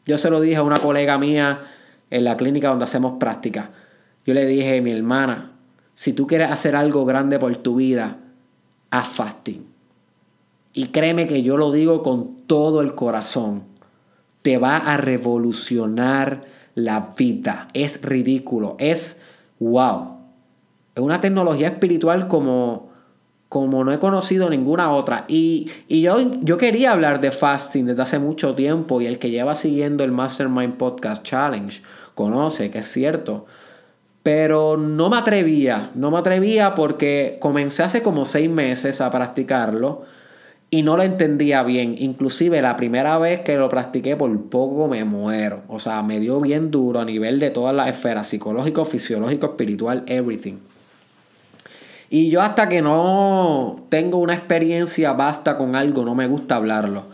Yo 0.06 0.16
se 0.16 0.30
lo 0.30 0.40
dije 0.40 0.56
a 0.56 0.62
una 0.62 0.78
colega 0.78 1.18
mía 1.18 1.60
en 2.08 2.24
la 2.24 2.38
clínica 2.38 2.70
donde 2.70 2.84
hacemos 2.84 3.18
práctica. 3.20 3.70
Yo 4.28 4.34
le 4.34 4.44
dije, 4.44 4.82
mi 4.82 4.90
hermana, 4.90 5.52
si 5.94 6.12
tú 6.12 6.26
quieres 6.26 6.50
hacer 6.50 6.76
algo 6.76 7.06
grande 7.06 7.38
por 7.38 7.56
tu 7.56 7.76
vida, 7.76 8.18
haz 8.90 9.08
fasting. 9.08 9.64
y 10.74 10.88
créeme 10.88 11.26
que 11.26 11.42
yo 11.42 11.56
lo 11.56 11.72
digo 11.72 12.02
con 12.02 12.36
todo 12.46 12.82
el 12.82 12.94
corazón, 12.94 13.62
te 14.42 14.58
va 14.58 14.76
a 14.76 14.98
revolucionar 14.98 16.42
la 16.74 17.14
vida. 17.16 17.68
Es 17.72 18.02
ridículo, 18.02 18.76
es 18.78 19.22
wow. 19.60 20.18
Es 20.94 21.02
una 21.02 21.22
tecnología 21.22 21.68
espiritual 21.68 22.28
como, 22.28 22.90
como 23.48 23.82
no 23.82 23.94
he 23.94 23.98
conocido 23.98 24.50
ninguna 24.50 24.90
otra. 24.90 25.24
Y, 25.26 25.70
yo, 25.88 26.18
yo 26.42 26.58
quería 26.58 26.92
hablar 26.92 27.22
de 27.22 27.30
fasting 27.30 27.86
desde 27.86 28.02
hace 28.02 28.18
mucho 28.18 28.54
tiempo 28.54 29.00
y 29.00 29.06
el 29.06 29.18
que 29.18 29.30
lleva 29.30 29.54
siguiendo 29.54 30.04
el 30.04 30.12
Mastermind 30.12 30.76
Podcast 30.76 31.22
Challenge 31.22 31.80
conoce 32.14 32.70
que 32.70 32.80
es 32.80 32.92
cierto. 32.92 33.46
Pero 34.28 34.76
no 34.76 35.08
me 35.08 35.16
atrevía, 35.16 35.90
no 35.94 36.10
me 36.10 36.18
atrevía 36.18 36.74
porque 36.74 37.38
comencé 37.40 37.82
hace 37.82 38.02
como 38.02 38.26
seis 38.26 38.50
meses 38.50 39.00
a 39.00 39.10
practicarlo 39.10 40.02
y 40.68 40.82
no 40.82 40.98
lo 40.98 41.02
entendía 41.02 41.62
bien. 41.62 41.94
Inclusive 41.96 42.60
la 42.60 42.76
primera 42.76 43.16
vez 43.16 43.40
que 43.40 43.56
lo 43.56 43.70
practiqué 43.70 44.16
por 44.16 44.38
poco 44.50 44.86
me 44.86 45.02
muero. 45.04 45.62
O 45.66 45.78
sea, 45.78 46.02
me 46.02 46.20
dio 46.20 46.42
bien 46.42 46.70
duro 46.70 47.00
a 47.00 47.06
nivel 47.06 47.40
de 47.40 47.48
todas 47.48 47.74
las 47.74 47.88
esferas, 47.88 48.26
psicológico, 48.26 48.84
fisiológico, 48.84 49.46
espiritual, 49.46 50.02
everything. 50.06 50.56
Y 52.10 52.28
yo 52.28 52.42
hasta 52.42 52.68
que 52.68 52.82
no 52.82 53.86
tengo 53.88 54.18
una 54.18 54.34
experiencia 54.34 55.14
basta 55.14 55.56
con 55.56 55.74
algo, 55.74 56.04
no 56.04 56.14
me 56.14 56.26
gusta 56.26 56.56
hablarlo. 56.56 57.04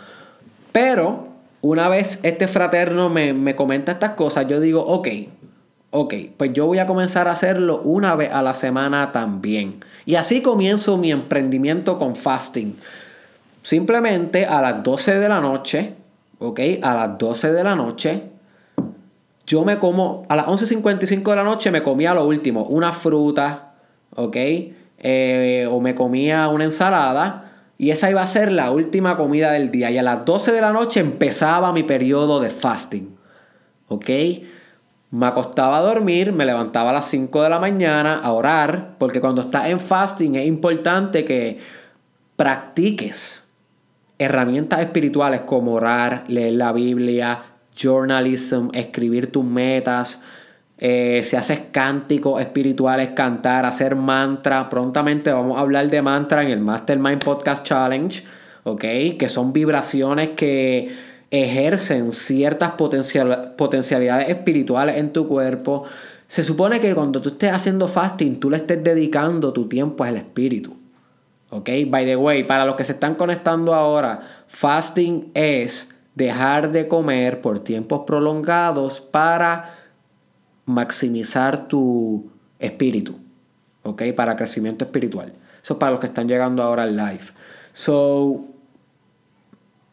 Pero 0.73 1.29
una 1.61 1.89
vez 1.89 2.19
este 2.25 2.49
fraterno 2.49 3.09
me, 3.09 3.35
me 3.35 3.55
comenta 3.55 3.93
estas 3.93 4.15
cosas, 4.15 4.49
yo 4.49 4.59
digo, 4.59 4.85
ok, 4.85 5.07
ok, 5.97 6.15
pues 6.37 6.53
yo 6.53 6.67
voy 6.67 6.81
a 6.81 6.87
comenzar 6.87 7.29
a 7.29 7.33
hacerlo 7.33 7.81
una 7.85 8.17
vez 8.17 8.33
a 8.33 8.43
la 8.43 8.55
semana 8.55 9.13
también. 9.13 9.85
Y 10.05 10.17
así 10.17 10.43
comienzo 10.43 10.99
mi 10.99 11.13
emprendimiento 11.13 11.99
con 11.99 12.17
fasting. 12.17 12.77
Simplemente 13.63 14.45
a 14.45 14.61
las 14.61 14.83
12 14.83 15.21
de 15.21 15.29
la 15.29 15.41
noche, 15.41 15.95
ok, 16.41 16.61
a 16.83 16.95
las 16.95 17.17
12 17.17 17.53
de 17.53 17.63
la 17.63 17.77
noche, 17.77 18.23
yo 19.47 19.65
me 19.65 19.79
como, 19.79 20.27
a 20.29 20.35
las 20.35 20.47
11.55 20.47 21.31
de 21.31 21.37
la 21.37 21.45
noche 21.45 21.71
me 21.71 21.85
comía 21.85 22.13
lo 22.13 22.27
último, 22.27 22.65
una 22.65 22.93
fruta, 22.93 23.75
ok, 24.17 24.37
eh, 24.99 25.69
o 25.71 25.81
me 25.81 25.95
comía 25.95 26.49
una 26.49 26.65
ensalada. 26.65 27.53
Y 27.79 27.91
esa 27.91 28.11
iba 28.11 28.23
a 28.23 28.27
ser 28.27 28.51
la 28.51 28.73
última 28.73 29.17
comida 29.17 29.53
del 29.53 29.71
día. 29.71 29.93
Y 29.93 29.99
a 29.99 30.03
las 30.03 30.25
12 30.25 30.51
de 30.51 30.61
la 30.61 30.73
noche 30.73 30.99
empezaba 30.99 31.73
mi 31.73 31.85
periodo 31.85 32.41
de 32.41 32.51
fasting. 32.51 33.17
¿Ok? 33.89 34.11
Me 35.15 35.27
acostaba 35.27 35.79
a 35.79 35.81
dormir, 35.81 36.33
me 36.33 36.45
levantaba 36.45 36.91
a 36.91 36.95
las 36.95 37.07
5 37.07 37.45
de 37.45 37.49
la 37.49 37.61
mañana 37.61 38.19
a 38.19 38.33
orar, 38.33 38.97
porque 38.99 39.21
cuando 39.21 39.43
estás 39.43 39.69
en 39.69 39.79
fasting 39.79 40.35
es 40.35 40.45
importante 40.45 41.25
que 41.25 41.61
practiques 42.35 43.47
herramientas 44.19 44.81
espirituales 44.81 45.43
como 45.43 45.75
orar, 45.75 46.25
leer 46.27 46.55
la 46.55 46.73
Biblia, 46.73 47.43
journalism, 47.77 48.71
escribir 48.73 49.31
tus 49.31 49.45
metas, 49.45 50.21
eh, 50.79 51.21
si 51.23 51.37
haces 51.37 51.61
cánticos 51.71 52.41
espirituales, 52.41 53.11
cantar, 53.11 53.67
hacer 53.67 53.95
mantra. 53.95 54.69
Prontamente 54.69 55.31
vamos 55.31 55.59
a 55.59 55.61
hablar 55.61 55.89
de 55.91 56.03
mantra 56.03 56.43
en 56.43 56.49
el 56.49 56.59
Mastermind 56.59 57.23
Podcast 57.23 57.65
Challenge, 57.65 58.25
¿ok? 58.65 58.81
Que 59.17 59.29
son 59.29 59.53
vibraciones 59.53 60.31
que 60.31 61.14
ejercen 61.43 62.13
ciertas 62.13 62.73
potencialidades 62.73 64.29
espirituales 64.29 64.99
en 64.99 65.13
tu 65.13 65.27
cuerpo. 65.27 65.85
Se 66.29 66.45
supone 66.45 66.81
que 66.81 66.95
cuando 66.95 67.21
tú 67.21 67.31
estés 67.31 67.53
haciendo 67.53 67.89
fasting, 67.89 68.39
tú 68.39 68.51
le 68.51 68.59
estés 68.59 68.83
dedicando 68.83 69.53
tu 69.53 69.69
tiempo 69.69 70.05
al 70.05 70.17
espíritu. 70.17 70.77
¿Ok? 71.51 71.71
By 71.89 72.05
the 72.05 72.17
way, 72.17 72.45
para 72.45 72.65
los 72.65 72.75
que 72.75 72.85
se 72.85 72.93
están 72.93 73.15
conectando 73.15 73.75
ahora, 73.75 74.45
fasting 74.49 75.31
es 75.35 75.95
dejar 76.15 76.71
de 76.73 76.89
comer 76.89 77.41
por 77.41 77.61
tiempos 77.61 78.03
prolongados 78.07 79.01
para 79.01 79.75
maximizar 80.67 81.69
tu 81.69 82.31
espíritu. 82.59 83.17
¿Ok? 83.83 84.03
Para 84.17 84.37
crecimiento 84.37 84.85
espiritual. 84.85 85.33
Eso 85.63 85.75
es 85.75 85.79
para 85.79 85.93
los 85.93 86.01
que 86.01 86.07
están 86.07 86.29
llegando 86.29 86.63
ahora 86.63 86.83
al 86.83 86.97
live. 86.97 87.25
So, 87.73 88.45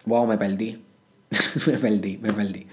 wow, 0.06 0.26
me 0.28 0.38
perdí. 0.38 0.91
me 1.68 1.78
perdí, 1.78 2.18
me 2.18 2.34
perdí. 2.34 2.68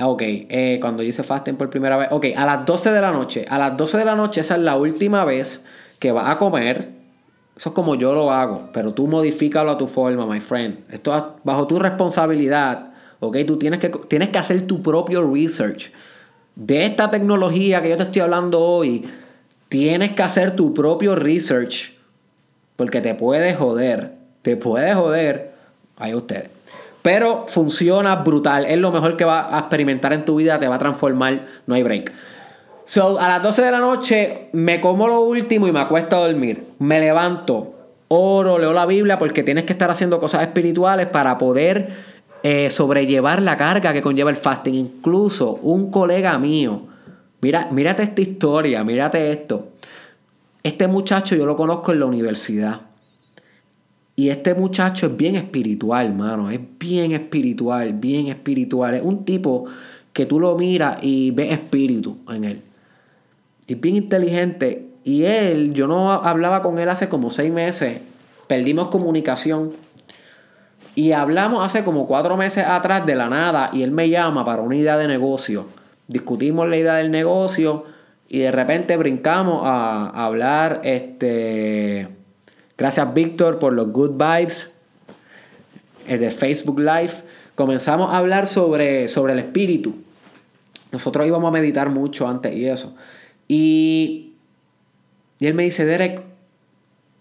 Ok, 0.00 0.22
eh, 0.24 0.78
cuando 0.80 1.02
hice 1.02 1.22
fasting 1.22 1.56
por 1.56 1.70
primera 1.70 1.96
vez. 1.96 2.08
Ok, 2.10 2.26
a 2.36 2.44
las 2.44 2.66
12 2.66 2.90
de 2.90 3.00
la 3.00 3.12
noche. 3.12 3.44
A 3.48 3.58
las 3.58 3.76
12 3.76 3.98
de 3.98 4.04
la 4.04 4.14
noche, 4.14 4.40
esa 4.40 4.56
es 4.56 4.62
la 4.62 4.76
última 4.76 5.24
vez 5.24 5.64
que 5.98 6.12
vas 6.12 6.28
a 6.28 6.38
comer. 6.38 6.90
Eso 7.56 7.68
es 7.68 7.74
como 7.74 7.94
yo 7.94 8.14
lo 8.14 8.30
hago. 8.30 8.70
Pero 8.72 8.92
tú 8.92 9.06
modifícalo 9.06 9.70
a 9.70 9.78
tu 9.78 9.86
forma, 9.86 10.26
my 10.26 10.40
friend. 10.40 10.78
Esto 10.90 11.16
es 11.16 11.22
bajo 11.44 11.66
tu 11.66 11.78
responsabilidad. 11.78 12.92
Ok, 13.20 13.38
tú 13.46 13.58
tienes 13.58 13.78
que, 13.78 13.88
tienes 14.08 14.30
que 14.30 14.38
hacer 14.38 14.66
tu 14.66 14.82
propio 14.82 15.30
research. 15.30 15.92
De 16.56 16.84
esta 16.84 17.10
tecnología 17.10 17.80
que 17.80 17.88
yo 17.88 17.96
te 17.96 18.02
estoy 18.04 18.22
hablando 18.22 18.60
hoy, 18.60 19.08
tienes 19.68 20.12
que 20.12 20.22
hacer 20.22 20.56
tu 20.56 20.74
propio 20.74 21.14
research. 21.14 21.92
Porque 22.76 23.00
te 23.00 23.14
puede 23.14 23.54
joder. 23.54 24.14
Te 24.42 24.56
puede 24.56 24.94
joder. 24.94 25.52
Ahí 25.96 26.14
ustedes. 26.14 26.50
Pero 27.02 27.46
funciona 27.48 28.16
brutal. 28.16 28.64
Es 28.64 28.78
lo 28.78 28.92
mejor 28.92 29.16
que 29.16 29.24
va 29.24 29.54
a 29.54 29.60
experimentar 29.60 30.12
en 30.12 30.24
tu 30.24 30.36
vida. 30.36 30.58
Te 30.58 30.68
va 30.68 30.76
a 30.76 30.78
transformar. 30.78 31.46
No 31.66 31.74
hay 31.74 31.82
break. 31.82 32.12
So, 32.84 33.18
a 33.20 33.28
las 33.28 33.42
12 33.42 33.62
de 33.62 33.70
la 33.70 33.78
noche 33.78 34.48
me 34.52 34.80
como 34.80 35.06
lo 35.06 35.20
último 35.20 35.68
y 35.68 35.72
me 35.72 35.80
acuesto 35.80 36.16
a 36.16 36.26
dormir. 36.26 36.64
Me 36.78 36.98
levanto, 37.00 37.74
oro, 38.08 38.58
leo 38.58 38.72
la 38.72 38.86
Biblia 38.86 39.18
porque 39.18 39.42
tienes 39.42 39.64
que 39.64 39.72
estar 39.72 39.90
haciendo 39.90 40.18
cosas 40.18 40.42
espirituales 40.42 41.06
para 41.06 41.38
poder 41.38 41.90
eh, 42.42 42.70
sobrellevar 42.70 43.40
la 43.40 43.56
carga 43.56 43.92
que 43.92 44.02
conlleva 44.02 44.30
el 44.30 44.36
fasting. 44.36 44.74
Incluso 44.74 45.60
un 45.62 45.92
colega 45.92 46.36
mío, 46.38 46.82
mira, 47.40 47.68
mírate 47.70 48.02
esta 48.02 48.20
historia, 48.20 48.82
mírate 48.82 49.30
esto. 49.30 49.68
Este 50.64 50.88
muchacho 50.88 51.36
yo 51.36 51.46
lo 51.46 51.56
conozco 51.56 51.92
en 51.92 52.00
la 52.00 52.06
universidad. 52.06 52.80
Y 54.14 54.28
este 54.28 54.54
muchacho 54.54 55.06
es 55.06 55.16
bien 55.16 55.36
espiritual, 55.36 56.14
mano. 56.14 56.50
Es 56.50 56.60
bien 56.78 57.12
espiritual, 57.12 57.94
bien 57.94 58.28
espiritual. 58.28 58.94
Es 58.94 59.02
un 59.02 59.24
tipo 59.24 59.64
que 60.12 60.26
tú 60.26 60.38
lo 60.38 60.56
miras 60.56 60.98
y 61.02 61.30
ves 61.30 61.52
espíritu 61.52 62.18
en 62.28 62.44
él. 62.44 62.62
Y 63.66 63.74
bien 63.76 63.96
inteligente. 63.96 64.88
Y 65.04 65.24
él, 65.24 65.72
yo 65.72 65.86
no 65.86 66.12
hablaba 66.12 66.62
con 66.62 66.78
él 66.78 66.88
hace 66.88 67.08
como 67.08 67.30
seis 67.30 67.50
meses. 67.50 68.00
Perdimos 68.46 68.88
comunicación. 68.88 69.72
Y 70.94 71.12
hablamos 71.12 71.64
hace 71.64 71.82
como 71.82 72.06
cuatro 72.06 72.36
meses 72.36 72.64
atrás 72.66 73.06
de 73.06 73.14
la 73.14 73.30
nada. 73.30 73.70
Y 73.72 73.82
él 73.82 73.92
me 73.92 74.10
llama 74.10 74.44
para 74.44 74.60
una 74.60 74.76
idea 74.76 74.98
de 74.98 75.08
negocio. 75.08 75.66
Discutimos 76.06 76.68
la 76.68 76.76
idea 76.76 76.96
del 76.96 77.10
negocio. 77.10 77.86
Y 78.28 78.40
de 78.40 78.52
repente 78.52 78.98
brincamos 78.98 79.62
a 79.64 80.08
hablar 80.26 80.82
este 80.84 82.21
Gracias 82.76 83.14
Víctor 83.14 83.58
por 83.58 83.72
los 83.72 83.92
good 83.92 84.12
vibes 84.12 84.72
eh, 86.06 86.18
de 86.18 86.30
Facebook 86.30 86.78
Live. 86.78 87.12
Comenzamos 87.54 88.12
a 88.12 88.18
hablar 88.18 88.46
sobre, 88.46 89.08
sobre 89.08 89.34
el 89.34 89.38
espíritu. 89.40 89.96
Nosotros 90.90 91.26
íbamos 91.26 91.48
a 91.48 91.52
meditar 91.52 91.90
mucho 91.90 92.28
antes 92.28 92.54
y 92.54 92.66
eso. 92.66 92.94
Y, 93.48 94.32
y 95.38 95.46
él 95.46 95.54
me 95.54 95.64
dice, 95.64 95.84
Derek, 95.84 96.22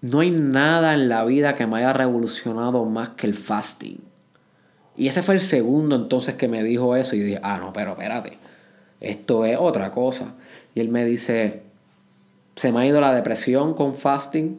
no 0.01 0.22
hay 0.22 0.31
nada 0.31 0.93
en 0.93 1.10
la 1.10 1.24
vida 1.25 1.55
que 1.55 1.67
me 1.67 1.77
haya 1.77 1.93
revolucionado 1.93 2.86
más 2.86 3.10
que 3.10 3.27
el 3.27 3.36
fasting. 3.36 4.00
Y 4.98 5.08
ese 5.08 5.22
fue 5.22 5.36
el 5.36 5.41
segundo 5.41 5.96
entonces 5.96 6.36
que 6.36 6.48
me 6.48 6.63
dijo 6.63 6.96
eso. 6.96 7.15
Y 7.15 7.20
yo 7.20 7.25
dije, 7.25 7.39
ah, 7.43 7.60
no, 7.60 7.72
pero 7.72 7.91
espérate, 7.91 8.38
esto 9.00 9.46
es 9.46 9.58
otra 9.60 9.91
cosa. 9.91 10.34
Y 10.75 10.79
él 10.79 10.89
me 10.89 11.05
dice, 11.05 11.63
se 12.55 12.72
me 12.72 12.81
ha 12.81 12.86
ido 12.86 13.00
la 13.00 13.13
depresión 13.13 13.74
con 13.74 13.93
fasting, 13.93 14.58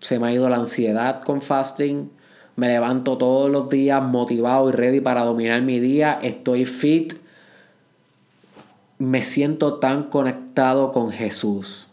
se 0.00 0.18
me 0.18 0.28
ha 0.28 0.32
ido 0.32 0.48
la 0.48 0.56
ansiedad 0.56 1.22
con 1.22 1.42
fasting. 1.42 2.10
Me 2.56 2.68
levanto 2.68 3.18
todos 3.18 3.50
los 3.50 3.68
días 3.68 4.02
motivado 4.02 4.68
y 4.68 4.72
ready 4.72 5.00
para 5.00 5.24
dominar 5.24 5.62
mi 5.62 5.80
día. 5.80 6.18
Estoy 6.22 6.64
fit. 6.64 7.14
Me 8.98 9.22
siento 9.22 9.74
tan 9.74 10.04
conectado 10.04 10.90
con 10.90 11.10
Jesús. 11.10 11.88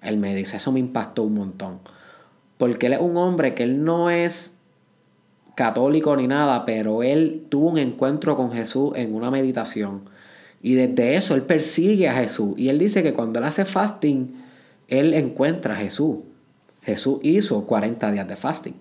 Él 0.00 0.16
me 0.16 0.34
dice, 0.34 0.56
eso 0.56 0.72
me 0.72 0.80
impactó 0.80 1.24
un 1.24 1.34
montón. 1.34 1.80
Porque 2.56 2.86
él 2.86 2.94
es 2.94 3.00
un 3.00 3.16
hombre 3.16 3.54
que 3.54 3.64
él 3.64 3.84
no 3.84 4.10
es 4.10 4.58
católico 5.54 6.16
ni 6.16 6.28
nada, 6.28 6.64
pero 6.64 7.02
él 7.02 7.46
tuvo 7.48 7.70
un 7.70 7.78
encuentro 7.78 8.36
con 8.36 8.52
Jesús 8.52 8.92
en 8.96 9.14
una 9.14 9.30
meditación. 9.30 10.02
Y 10.62 10.74
desde 10.74 11.14
eso 11.14 11.34
él 11.34 11.42
persigue 11.42 12.08
a 12.08 12.14
Jesús. 12.14 12.54
Y 12.56 12.68
él 12.68 12.78
dice 12.78 13.02
que 13.02 13.12
cuando 13.12 13.38
él 13.38 13.44
hace 13.44 13.64
fasting, 13.64 14.42
él 14.88 15.14
encuentra 15.14 15.74
a 15.74 15.76
Jesús. 15.76 16.18
Jesús 16.88 17.18
hizo 17.22 17.66
40 17.66 18.10
días 18.12 18.26
de 18.26 18.34
fasting. 18.34 18.74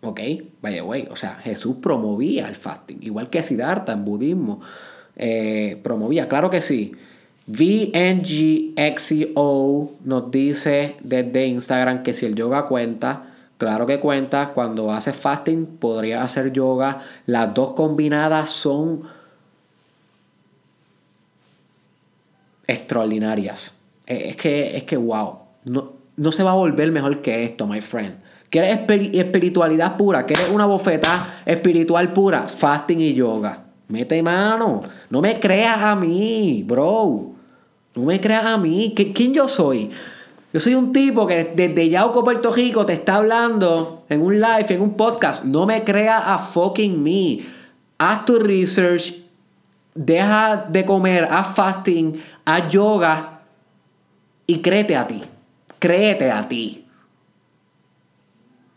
¿Ok? 0.00 0.20
By 0.62 0.72
the 0.72 0.80
way, 0.80 1.06
o 1.10 1.16
sea, 1.16 1.34
Jesús 1.34 1.76
promovía 1.82 2.48
el 2.48 2.54
fasting, 2.54 3.00
igual 3.02 3.28
que 3.28 3.42
Siddhartha 3.42 3.92
en 3.92 4.06
budismo 4.06 4.62
eh, 5.14 5.78
promovía, 5.82 6.26
claro 6.26 6.48
que 6.48 6.62
sí. 6.62 6.92
VNGXO 7.46 8.70
nos 10.04 10.30
dice 10.30 10.96
desde 11.02 11.46
Instagram 11.46 12.02
que 12.02 12.14
si 12.14 12.24
el 12.24 12.34
yoga 12.34 12.64
cuenta, 12.64 13.30
Claro 13.56 13.86
que 13.86 14.00
cuenta, 14.00 14.48
cuando 14.52 14.90
haces 14.90 15.14
fasting 15.14 15.78
podrías 15.78 16.24
hacer 16.24 16.52
yoga. 16.52 17.02
Las 17.26 17.54
dos 17.54 17.74
combinadas 17.74 18.50
son 18.50 19.04
extraordinarias. 22.66 23.78
Eh, 24.06 24.30
es 24.30 24.36
que, 24.36 24.76
es 24.76 24.84
que 24.84 24.96
wow, 24.96 25.38
no, 25.64 25.93
no 26.16 26.32
se 26.32 26.42
va 26.42 26.52
a 26.52 26.54
volver 26.54 26.92
mejor 26.92 27.22
que 27.22 27.44
esto, 27.44 27.66
my 27.66 27.80
friend. 27.80 28.16
¿Quieres 28.50 28.80
espiritualidad 29.14 29.96
pura? 29.96 30.26
¿Quieres 30.26 30.48
una 30.50 30.66
bofeta 30.66 31.40
espiritual 31.44 32.12
pura? 32.12 32.46
Fasting 32.46 33.00
y 33.00 33.12
yoga. 33.12 33.64
Mete 33.88 34.22
mano. 34.22 34.80
No 35.10 35.20
me 35.20 35.40
creas 35.40 35.78
a 35.80 35.96
mí, 35.96 36.64
bro. 36.64 37.32
No 37.96 38.02
me 38.02 38.20
creas 38.20 38.44
a 38.44 38.56
mí. 38.56 38.94
¿Quién 38.94 39.34
yo 39.34 39.48
soy? 39.48 39.90
Yo 40.52 40.60
soy 40.60 40.76
un 40.76 40.92
tipo 40.92 41.26
que 41.26 41.52
desde 41.56 41.88
Yauco, 41.88 42.22
Puerto 42.22 42.52
Rico, 42.52 42.86
te 42.86 42.92
está 42.92 43.16
hablando 43.16 44.04
en 44.08 44.22
un 44.22 44.40
live, 44.40 44.66
en 44.68 44.82
un 44.82 44.94
podcast. 44.94 45.42
No 45.42 45.66
me 45.66 45.82
creas 45.82 46.22
a 46.24 46.38
fucking 46.38 47.02
me. 47.02 47.40
Haz 47.98 48.24
tu 48.24 48.38
research. 48.38 49.14
Deja 49.96 50.64
de 50.68 50.84
comer. 50.84 51.26
Haz 51.28 51.56
fasting. 51.56 52.20
Haz 52.44 52.70
yoga. 52.70 53.40
Y 54.46 54.60
créete 54.60 54.94
a 54.94 55.08
ti. 55.08 55.22
Créete 55.84 56.30
a 56.30 56.48
ti. 56.48 56.86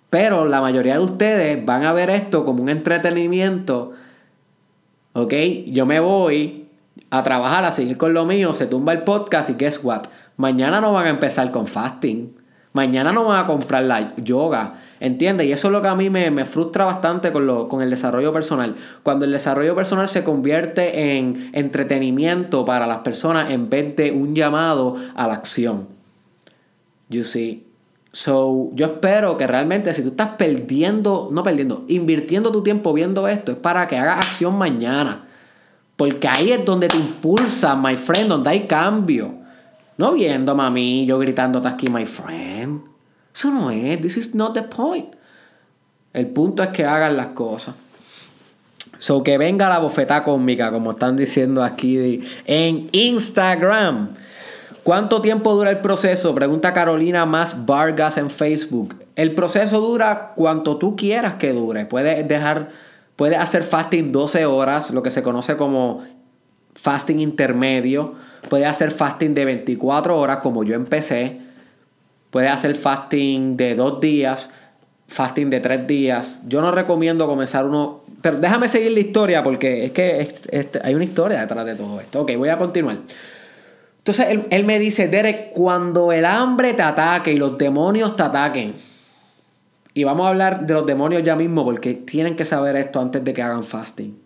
Pero 0.10 0.46
la 0.46 0.60
mayoría 0.60 0.96
de 0.96 1.06
ustedes 1.06 1.66
van 1.66 1.86
a 1.86 1.94
ver 1.94 2.10
esto 2.10 2.44
como 2.44 2.62
un 2.62 2.68
entretenimiento. 2.68 3.94
¿Ok? 5.14 5.34
Yo 5.68 5.86
me 5.86 6.02
voy 6.02 6.68
a 7.10 7.24
trabajar, 7.24 7.64
a 7.64 7.72
seguir 7.72 7.96
con 7.96 8.14
lo 8.14 8.26
mío, 8.26 8.52
se 8.52 8.66
tumba 8.66 8.92
el 8.92 9.04
podcast 9.04 9.50
y 9.50 9.54
guess 9.54 9.80
what? 9.86 10.02
Mañana 10.36 10.82
no 10.82 10.92
van 10.92 11.06
a 11.06 11.12
empezar 11.12 11.50
con 11.52 11.66
fasting. 11.66 12.36
Mañana 12.74 13.14
no 13.14 13.24
van 13.24 13.46
a 13.46 13.48
comprar 13.48 13.84
la 13.84 14.14
yoga. 14.18 14.74
¿Entiendes? 15.00 15.48
Y 15.48 15.54
eso 15.54 15.70
es 15.70 15.72
lo 15.72 15.82
que 15.82 15.88
a 15.88 15.96
mí 15.96 16.10
me, 16.10 16.30
me 16.30 16.44
frustra 16.44 16.84
bastante 16.84 17.32
con, 17.32 17.48
lo, 17.48 17.70
con 17.70 17.82
el 17.82 17.90
desarrollo 17.90 18.34
personal. 18.34 18.76
Cuando 19.04 19.24
el 19.24 19.32
desarrollo 19.32 19.76
personal 19.76 20.10
se 20.10 20.26
convierte 20.26 21.16
en 21.16 21.52
entretenimiento 21.54 22.66
para 22.66 22.86
las 22.86 22.98
personas 22.98 23.50
en 23.52 23.70
vez 23.70 23.96
de 23.96 24.12
un 24.12 24.36
llamado 24.36 24.98
a 25.16 25.26
la 25.26 25.36
acción. 25.36 25.97
You 27.10 27.24
see. 27.24 27.66
So, 28.14 28.72
yo 28.74 28.88
espero 28.88 29.38
que 29.38 29.46
realmente 29.46 29.94
si 29.94 30.02
tú 30.02 30.10
estás 30.10 30.30
perdiendo, 30.38 31.30
no 31.32 31.44
perdiendo, 31.44 31.86
invirtiendo 31.88 32.52
tu 32.52 32.64
tiempo 32.64 32.94
viendo 32.94 33.28
esto, 33.28 33.52
es 33.52 33.58
para 33.58 33.88
que 33.88 33.98
hagas 33.98 34.26
acción 34.26 34.58
mañana. 34.58 35.28
Porque 35.96 36.28
ahí 36.28 36.52
es 36.52 36.66
donde 36.66 36.88
te 36.88 36.98
impulsa, 36.98 37.76
my 37.76 37.96
friend, 37.96 38.30
donde 38.30 38.50
hay 38.50 38.68
cambio. 38.68 39.36
No 39.98 40.14
viendo 40.14 40.56
mami 40.56 41.06
yo 41.06 41.20
gritándote 41.20 41.68
aquí, 41.68 41.90
my 41.90 42.06
friend. 42.06 42.82
Eso 43.34 43.52
no 43.52 43.70
es, 43.72 44.02
this 44.02 44.18
is 44.18 44.36
not 44.36 44.54
the 44.54 44.64
point. 44.64 45.16
El 46.14 46.28
punto 46.28 46.64
es 46.64 46.70
que 46.70 46.86
hagan 46.86 47.18
las 47.18 47.28
cosas. 47.28 47.76
So 48.98 49.22
que 49.22 49.38
venga 49.38 49.70
la 49.70 49.80
bofeta 49.80 50.24
cósmica, 50.24 50.72
como 50.72 50.92
están 50.92 51.18
diciendo 51.18 51.64
aquí 51.64 52.24
en 52.46 52.90
Instagram. 52.92 54.16
¿Cuánto 54.88 55.22
tiempo 55.22 55.53
dura 55.53 55.70
el 55.70 55.79
proceso? 55.79 56.34
Pregunta 56.34 56.72
Carolina 56.72 57.25
más 57.25 57.65
Vargas 57.65 58.17
en 58.17 58.29
Facebook. 58.29 58.96
El 59.17 59.36
proceso 59.36 59.82
dura 59.82 60.32
cuanto 60.34 60.77
tú 60.77 60.96
quieras 60.96 61.34
que 61.34 61.51
dure. 61.51 61.86
Puedes 61.86 62.25
dejar, 62.25 62.70
puedes 63.17 63.38
hacer 63.38 63.63
fasting 63.63 64.13
12 64.13 64.46
horas, 64.46 64.91
lo 64.91 65.03
que 65.03 65.12
se 65.12 65.22
conoce 65.22 65.58
como 65.58 66.06
fasting 66.75 67.20
intermedio. 67.20 68.13
Puedes 68.50 68.65
hacer 68.65 68.91
fasting 68.91 69.34
de 69.34 69.44
24 69.44 70.17
horas, 70.17 70.38
como 70.38 70.63
yo 70.63 70.75
empecé. 70.75 71.41
Puedes 72.29 72.50
hacer 72.50 72.74
fasting 72.74 73.58
de 73.58 73.75
2 73.75 74.00
días, 74.00 74.51
fasting 75.10 75.50
de 75.50 75.60
3 75.60 75.86
días. 75.86 76.39
Yo 76.48 76.62
no 76.62 76.72
recomiendo 76.72 77.27
comenzar 77.27 77.65
uno. 77.65 78.03
Pero 78.22 78.39
déjame 78.39 78.70
seguir 78.70 78.94
la 78.94 79.01
historia 79.01 79.44
porque 79.44 79.84
es 79.84 79.91
que 79.91 80.34
hay 80.82 80.96
una 80.96 81.03
historia 81.03 81.41
detrás 81.41 81.65
de 81.65 81.75
todo 81.75 82.00
esto. 82.00 82.22
Ok, 82.22 82.38
voy 82.38 82.48
a 82.48 82.58
continuar. 82.58 83.00
Entonces 84.08 84.40
él, 84.52 84.64
me 84.64 84.80
dice, 84.80 85.10
Derek, 85.10 85.50
cuando 85.50 86.14
el 86.14 86.24
hambre 86.24 86.74
te 86.74 86.81
ataque 86.81 87.34
y 87.34 87.38
los 87.38 87.58
demonios 87.58 88.16
te 88.16 88.24
ataquen, 88.24 88.74
y 89.94 90.05
vamos 90.05 90.25
a 90.25 90.29
hablar 90.29 90.66
de 90.66 90.74
los 90.75 90.86
demonios 90.86 91.24
ya 91.24 91.36
mismo 91.36 91.66
porque 91.66 91.94
tienen 91.94 92.38
que 92.38 92.46
saber 92.46 92.77
esto 92.77 93.01
antes 93.01 93.22
de 93.25 93.34
que 93.34 93.42
hagan 93.42 93.64
fasting. 93.64 94.18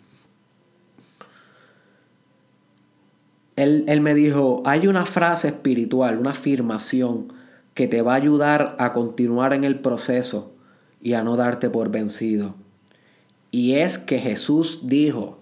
Él, 3.55 3.85
él, 3.87 4.01
me 4.01 4.13
dijo, 4.13 4.61
hay 4.67 4.85
una 4.85 5.07
frase 5.07 5.47
espiritual, 5.47 6.19
una 6.19 6.31
afirmación 6.31 7.33
que 7.73 7.87
te 7.87 8.03
va 8.03 8.13
a 8.13 8.17
ayudar 8.17 8.75
a 8.77 8.91
continuar 8.91 9.51
en 9.53 9.63
el 9.63 9.79
proceso 9.79 10.53
y 11.01 11.13
a 11.13 11.23
no 11.23 11.37
darte 11.37 11.71
por 11.71 11.89
vencido. 11.89 12.53
Y 13.49 13.77
es 13.77 13.97
que 13.97 14.19
Jesús 14.19 14.87
dijo, 14.87 15.40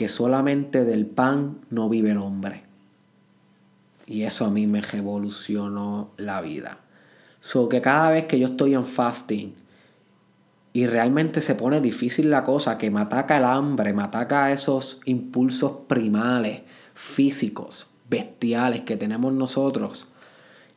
que 0.00 0.08
solamente 0.08 0.86
del 0.86 1.04
pan 1.04 1.58
no 1.68 1.90
vive 1.90 2.12
el 2.12 2.16
hombre. 2.16 2.62
Y 4.06 4.22
eso 4.22 4.46
a 4.46 4.50
mí 4.50 4.66
me 4.66 4.80
revolucionó 4.80 6.12
la 6.16 6.40
vida. 6.40 6.78
So 7.40 7.68
que 7.68 7.82
cada 7.82 8.08
vez 8.08 8.24
que 8.24 8.38
yo 8.38 8.46
estoy 8.46 8.72
en 8.72 8.86
fasting 8.86 9.52
y 10.72 10.86
realmente 10.86 11.42
se 11.42 11.54
pone 11.54 11.82
difícil 11.82 12.30
la 12.30 12.44
cosa, 12.44 12.78
que 12.78 12.90
me 12.90 13.00
ataca 13.00 13.36
el 13.36 13.44
hambre, 13.44 13.92
me 13.92 14.02
ataca 14.02 14.50
esos 14.52 15.02
impulsos 15.04 15.72
primales, 15.86 16.62
físicos, 16.94 17.88
bestiales 18.08 18.80
que 18.80 18.96
tenemos 18.96 19.34
nosotros, 19.34 20.08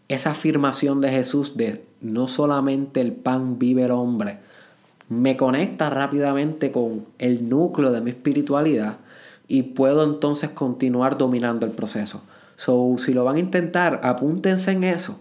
esa 0.09 0.31
afirmación 0.31 0.99
de 0.99 1.11
Jesús 1.11 1.55
de 1.55 1.85
no 2.01 2.27
solamente 2.27 2.99
el 2.99 3.13
pan 3.13 3.57
vive 3.57 3.85
el 3.85 3.91
hombre, 3.91 4.39
me 5.07 5.37
conecta 5.37 5.89
rápidamente 5.89 6.73
con 6.73 7.05
el 7.19 7.47
núcleo 7.47 7.93
de 7.93 8.01
mi 8.01 8.09
espiritualidad 8.09 8.97
y 9.47 9.63
puedo 9.63 10.03
entonces 10.03 10.49
continuar 10.49 11.17
dominando 11.17 11.65
el 11.65 11.71
proceso. 11.71 12.23
So, 12.55 12.95
si 12.97 13.13
lo 13.13 13.25
van 13.25 13.37
a 13.37 13.39
intentar, 13.39 14.01
apúntense 14.03 14.71
en 14.71 14.83
eso. 14.83 15.19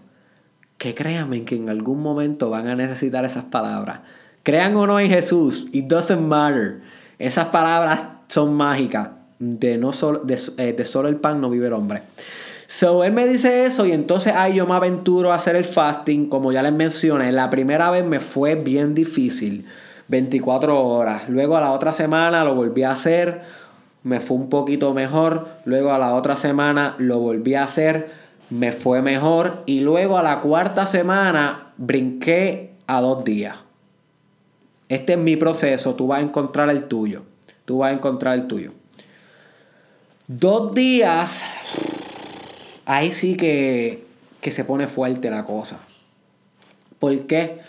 Que 0.77 0.95
créanme 0.95 1.43
que 1.43 1.55
en 1.55 1.69
algún 1.69 2.01
momento 2.01 2.49
van 2.49 2.67
a 2.67 2.75
necesitar 2.75 3.25
esas 3.25 3.45
palabras. 3.45 3.99
Crean 4.43 4.75
o 4.75 4.87
no 4.87 4.99
en 4.99 5.09
Jesús, 5.09 5.67
it 5.71 5.85
doesn't 5.85 6.21
matter. 6.21 6.81
Esas 7.19 7.45
palabras 7.45 8.01
son 8.27 8.53
mágicas. 8.53 9.09
De, 9.39 9.77
no 9.77 9.91
solo, 9.91 10.19
de, 10.19 10.39
eh, 10.57 10.73
de 10.73 10.85
solo 10.85 11.09
el 11.09 11.17
pan 11.17 11.41
no 11.41 11.49
vive 11.49 11.67
el 11.67 11.73
hombre. 11.73 12.03
So, 12.67 13.03
él 13.03 13.13
me 13.13 13.27
dice 13.27 13.65
eso 13.65 13.85
y 13.85 13.91
entonces 13.91 14.33
ahí 14.33 14.55
yo 14.55 14.65
me 14.65 14.73
aventuro 14.73 15.31
a 15.31 15.35
hacer 15.35 15.55
el 15.55 15.65
fasting. 15.65 16.27
Como 16.29 16.51
ya 16.51 16.63
les 16.63 16.73
mencioné, 16.73 17.31
la 17.31 17.49
primera 17.49 17.91
vez 17.91 18.05
me 18.05 18.19
fue 18.19 18.55
bien 18.55 18.93
difícil. 18.93 19.65
24 20.07 20.79
horas. 20.79 21.29
Luego 21.29 21.57
a 21.57 21.61
la 21.61 21.71
otra 21.71 21.93
semana 21.93 22.43
lo 22.43 22.55
volví 22.55 22.83
a 22.83 22.91
hacer 22.91 23.41
me 24.03 24.19
fue 24.19 24.37
un 24.37 24.49
poquito 24.49 24.93
mejor, 24.93 25.47
luego 25.65 25.91
a 25.91 25.97
la 25.97 26.13
otra 26.15 26.35
semana 26.35 26.95
lo 26.97 27.19
volví 27.19 27.55
a 27.55 27.63
hacer, 27.63 28.11
me 28.49 28.71
fue 28.71 29.01
mejor 29.01 29.63
y 29.65 29.79
luego 29.79 30.17
a 30.17 30.23
la 30.23 30.41
cuarta 30.41 30.85
semana 30.85 31.71
brinqué 31.77 32.73
a 32.85 33.01
dos 33.01 33.23
días. 33.23 33.55
Este 34.89 35.13
es 35.13 35.19
mi 35.19 35.37
proceso, 35.37 35.95
tú 35.95 36.07
vas 36.07 36.19
a 36.19 36.23
encontrar 36.23 36.69
el 36.69 36.85
tuyo, 36.85 37.23
tú 37.65 37.79
vas 37.79 37.91
a 37.91 37.93
encontrar 37.93 38.35
el 38.35 38.47
tuyo. 38.47 38.73
Dos 40.27 40.73
días, 40.73 41.43
ahí 42.85 43.13
sí 43.13 43.35
que, 43.37 44.05
que 44.41 44.51
se 44.51 44.65
pone 44.65 44.87
fuerte 44.87 45.29
la 45.29 45.45
cosa. 45.45 45.79
¿Por 46.99 47.17
qué? 47.21 47.59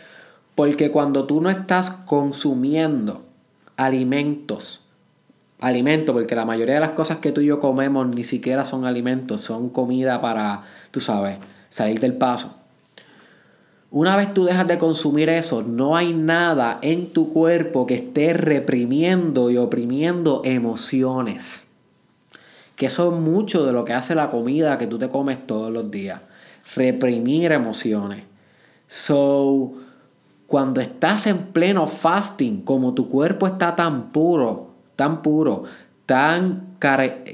Porque 0.55 0.91
cuando 0.91 1.27
tú 1.27 1.41
no 1.41 1.51
estás 1.51 1.91
consumiendo 1.91 3.25
alimentos 3.77 4.84
alimento, 5.61 6.13
porque 6.13 6.35
la 6.35 6.45
mayoría 6.45 6.75
de 6.75 6.81
las 6.81 6.91
cosas 6.91 7.19
que 7.19 7.33
tú 7.33 7.41
y 7.41 7.47
yo 7.47 7.61
comemos 7.61 8.07
ni 8.07 8.25
siquiera 8.25 8.65
son 8.65 8.85
alimentos, 8.85 9.41
son 9.41 9.71
comida 9.71 10.21
para, 10.21 10.63
tú 10.91 11.01
sabes, 11.01 11.39
salir 11.69 12.01
del 12.01 12.15
paso. 12.15 12.57
Una 13.91 14.17
vez 14.17 14.35
tú 14.35 14.45
dejas 14.45 14.67
de 14.67 14.77
consumir 14.77 15.29
eso, 15.29 15.63
no 15.63 15.97
hay 15.97 16.13
nada 16.13 16.81
en 16.83 17.13
tu 17.13 17.33
cuerpo 17.33 17.87
que 17.87 17.95
esté 17.95 18.33
reprimiendo 18.33 19.51
y 19.51 19.57
oprimiendo 19.57 20.43
emociones. 20.45 21.69
Que 22.75 22.87
eso 22.87 23.13
es 23.15 23.21
mucho 23.21 23.65
de 23.65 23.73
lo 23.73 23.85
que 23.85 23.93
hace 23.93 24.17
la 24.17 24.31
comida 24.31 24.79
que 24.79 24.89
tú 24.89 24.99
te 24.99 25.09
comes 25.09 25.47
todos 25.47 25.73
los 25.73 25.93
días. 25.93 26.21
Reprimir 26.75 27.53
emociones. 27.53 28.25
So, 28.89 29.75
cuando 30.49 30.81
estás 30.81 31.29
en 31.29 31.39
pleno 31.53 31.87
fasting, 31.87 32.63
como 32.63 32.95
tu 32.95 33.09
cuerpo 33.09 33.47
está 33.47 33.77
tan 33.77 34.11
puro, 34.11 34.74
tan 34.97 35.23
puro, 35.23 35.65
tan 36.07 36.77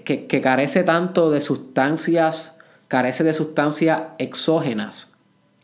que, 0.04 0.26
que, 0.26 0.40
carece 0.40 0.84
tanto 0.84 1.30
de 1.30 1.40
sustancias, 1.40 2.58
carece 2.88 3.24
de 3.24 3.34
sustancias 3.34 4.02
exógenas, 4.18 5.12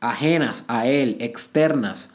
ajenas 0.01 0.65
a 0.69 0.87
él, 0.87 1.17
externas. 1.21 2.11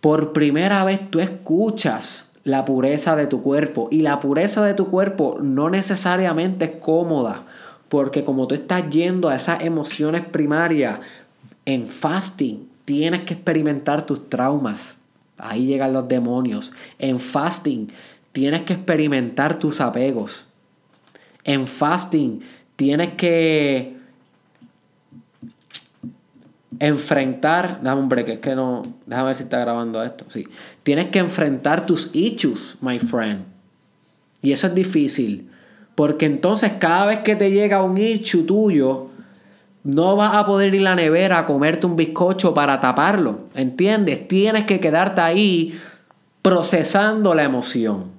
Por 0.00 0.32
primera 0.32 0.84
vez 0.84 1.10
tú 1.10 1.20
escuchas 1.20 2.32
la 2.44 2.64
pureza 2.64 3.14
de 3.14 3.28
tu 3.28 3.40
cuerpo 3.40 3.88
y 3.92 4.02
la 4.02 4.18
pureza 4.18 4.64
de 4.64 4.74
tu 4.74 4.88
cuerpo 4.88 5.38
no 5.40 5.70
necesariamente 5.70 6.64
es 6.64 6.70
cómoda, 6.80 7.44
porque 7.88 8.24
como 8.24 8.48
tú 8.48 8.56
estás 8.56 8.90
yendo 8.90 9.28
a 9.28 9.36
esas 9.36 9.62
emociones 9.62 10.24
primarias 10.24 10.98
en 11.64 11.86
fasting, 11.86 12.68
tienes 12.84 13.20
que 13.20 13.34
experimentar 13.34 14.06
tus 14.06 14.28
traumas. 14.28 14.98
Ahí 15.38 15.66
llegan 15.66 15.92
los 15.92 16.08
demonios. 16.08 16.72
En 16.98 17.20
fasting 17.20 17.88
tienes 18.32 18.62
que 18.62 18.72
experimentar 18.72 19.58
tus 19.58 19.80
apegos. 19.80 20.48
En 21.44 21.66
fasting 21.66 22.40
tienes 22.76 23.14
que 23.14 23.96
enfrentar, 26.78 27.80
déjame 27.80 28.00
un 28.00 28.08
break, 28.08 28.28
es 28.28 28.38
que 28.40 28.54
no, 28.54 28.82
déjame 29.06 29.26
ver 29.28 29.36
si 29.36 29.42
está 29.44 29.60
grabando 29.60 30.02
esto, 30.02 30.24
sí. 30.28 30.48
Tienes 30.82 31.06
que 31.06 31.20
enfrentar 31.20 31.86
tus 31.86 32.10
issues, 32.14 32.78
my 32.80 32.98
friend. 32.98 33.44
Y 34.40 34.52
eso 34.52 34.66
es 34.66 34.74
difícil, 34.74 35.48
porque 35.94 36.26
entonces 36.26 36.72
cada 36.78 37.06
vez 37.06 37.18
que 37.20 37.36
te 37.36 37.50
llega 37.50 37.82
un 37.82 37.98
issue 37.98 38.44
tuyo, 38.44 39.08
no 39.84 40.16
vas 40.16 40.34
a 40.34 40.46
poder 40.46 40.74
ir 40.74 40.80
a 40.80 40.90
la 40.90 40.94
nevera 40.96 41.38
a 41.38 41.46
comerte 41.46 41.86
un 41.86 41.96
bizcocho 41.96 42.54
para 42.54 42.80
taparlo, 42.80 43.40
¿entiendes? 43.54 44.26
Tienes 44.26 44.64
que 44.64 44.80
quedarte 44.80 45.20
ahí 45.20 45.78
procesando 46.40 47.34
la 47.34 47.44
emoción. 47.44 48.11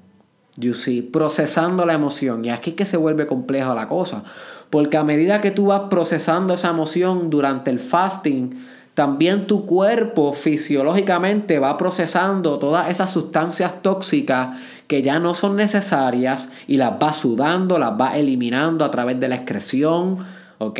You 0.55 0.73
see, 0.73 1.01
procesando 1.01 1.85
la 1.85 1.93
emoción. 1.93 2.45
Y 2.45 2.49
aquí 2.51 2.71
es 2.71 2.75
que 2.75 2.85
se 2.85 2.97
vuelve 2.97 3.25
compleja 3.25 3.73
la 3.73 3.87
cosa. 3.87 4.23
Porque 4.69 4.97
a 4.97 5.03
medida 5.03 5.41
que 5.41 5.51
tú 5.51 5.67
vas 5.67 5.83
procesando 5.89 6.53
esa 6.53 6.69
emoción 6.69 7.29
durante 7.29 7.71
el 7.71 7.79
fasting, 7.79 8.51
también 8.93 9.47
tu 9.47 9.65
cuerpo 9.65 10.33
fisiológicamente 10.33 11.57
va 11.57 11.77
procesando 11.77 12.59
todas 12.59 12.91
esas 12.91 13.11
sustancias 13.11 13.81
tóxicas 13.81 14.57
que 14.87 15.01
ya 15.01 15.17
no 15.17 15.33
son 15.33 15.55
necesarias 15.55 16.49
y 16.67 16.77
las 16.77 16.91
va 17.01 17.13
sudando, 17.13 17.79
las 17.79 17.99
va 17.99 18.15
eliminando 18.17 18.85
a 18.85 18.91
través 18.91 19.19
de 19.19 19.29
la 19.29 19.35
excreción 19.35 20.19
¿Ok? 20.59 20.79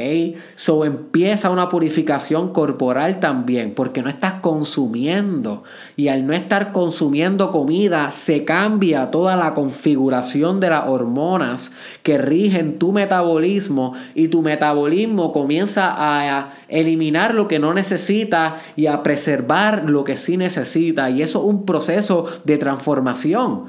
So 0.55 0.86
empieza 0.86 1.49
una 1.49 1.67
purificación 1.67 2.53
corporal 2.53 3.19
también, 3.19 3.73
porque 3.73 4.01
no 4.01 4.09
estás 4.09 4.36
consumiendo. 4.36 5.63
Y 5.95 6.07
al 6.07 6.25
no 6.25 6.33
estar 6.33 6.71
consumiendo 6.71 7.51
comida, 7.51 8.12
se 8.12 8.45
cambia 8.45 9.12
toda 9.12 9.36
la 9.36 9.53
configuración 9.53 10.59
de 10.59 10.69
las 10.69 10.88
hormonas 10.88 11.73
que 12.01 12.17
rigen 12.17 12.79
tu 12.79 12.91
metabolismo. 12.91 13.93
Y 14.15 14.29
tu 14.29 14.41
metabolismo 14.41 15.33
comienza 15.33 15.93
a 15.95 16.53
eliminar 16.67 17.33
lo 17.33 17.47
que 17.47 17.59
no 17.59 17.73
necesita 17.73 18.57
y 18.75 18.86
a 18.86 19.03
preservar 19.03 19.89
lo 19.89 20.03
que 20.03 20.15
sí 20.15 20.38
necesita. 20.38 21.09
Y 21.09 21.21
eso 21.21 21.39
es 21.39 21.45
un 21.45 21.65
proceso 21.65 22.25
de 22.43 22.57
transformación. 22.57 23.65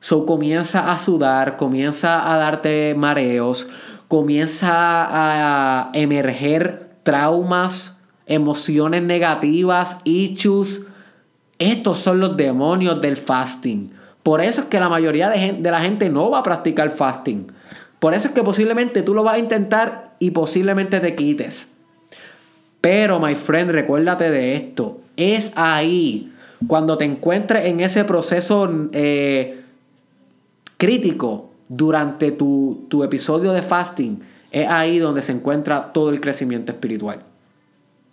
So 0.00 0.26
comienza 0.26 0.92
a 0.92 0.98
sudar, 0.98 1.56
comienza 1.56 2.30
a 2.30 2.36
darte 2.36 2.94
mareos 2.94 3.68
comienza 4.14 4.70
a 4.70 5.90
emerger 5.92 6.88
traumas, 7.02 8.00
emociones 8.26 9.02
negativas, 9.02 9.98
issues. 10.04 10.82
Estos 11.58 11.98
son 11.98 12.20
los 12.20 12.36
demonios 12.36 13.00
del 13.00 13.16
fasting. 13.16 13.90
Por 14.22 14.40
eso 14.40 14.60
es 14.60 14.66
que 14.68 14.78
la 14.78 14.88
mayoría 14.88 15.30
de, 15.30 15.54
de, 15.54 15.68
la 15.68 15.80
gente 15.80 16.08
no 16.10 16.30
va 16.30 16.38
a 16.38 16.42
practicar 16.44 16.90
fasting. 16.90 17.50
Por 17.98 18.14
eso 18.14 18.28
es 18.28 18.34
que 18.34 18.44
posiblemente 18.44 19.02
tú 19.02 19.14
lo 19.14 19.24
vas 19.24 19.34
a 19.34 19.38
intentar 19.38 20.14
y 20.20 20.30
posiblemente 20.30 21.00
te 21.00 21.16
quites. 21.16 21.66
Pero, 22.80 23.18
my 23.18 23.34
friend, 23.34 23.72
recuérdate 23.72 24.30
de 24.30 24.54
esto. 24.54 25.00
Es 25.16 25.50
ahí, 25.56 26.32
cuando 26.68 26.96
te 26.96 27.04
encuentres 27.04 27.66
en 27.66 27.80
ese 27.80 28.04
proceso 28.04 28.70
eh, 28.92 29.60
crítico, 30.76 31.50
durante 31.68 32.32
tu, 32.32 32.86
episodio 33.04 33.52
de 33.52 33.62
fasting, 33.62 34.20
es 34.50 34.68
ahí 34.68 34.98
donde 34.98 35.22
se 35.22 35.32
encuentra 35.32 35.92
todo 35.92 36.10
el 36.10 36.20
crecimiento 36.20 36.72
espiritual. 36.72 37.22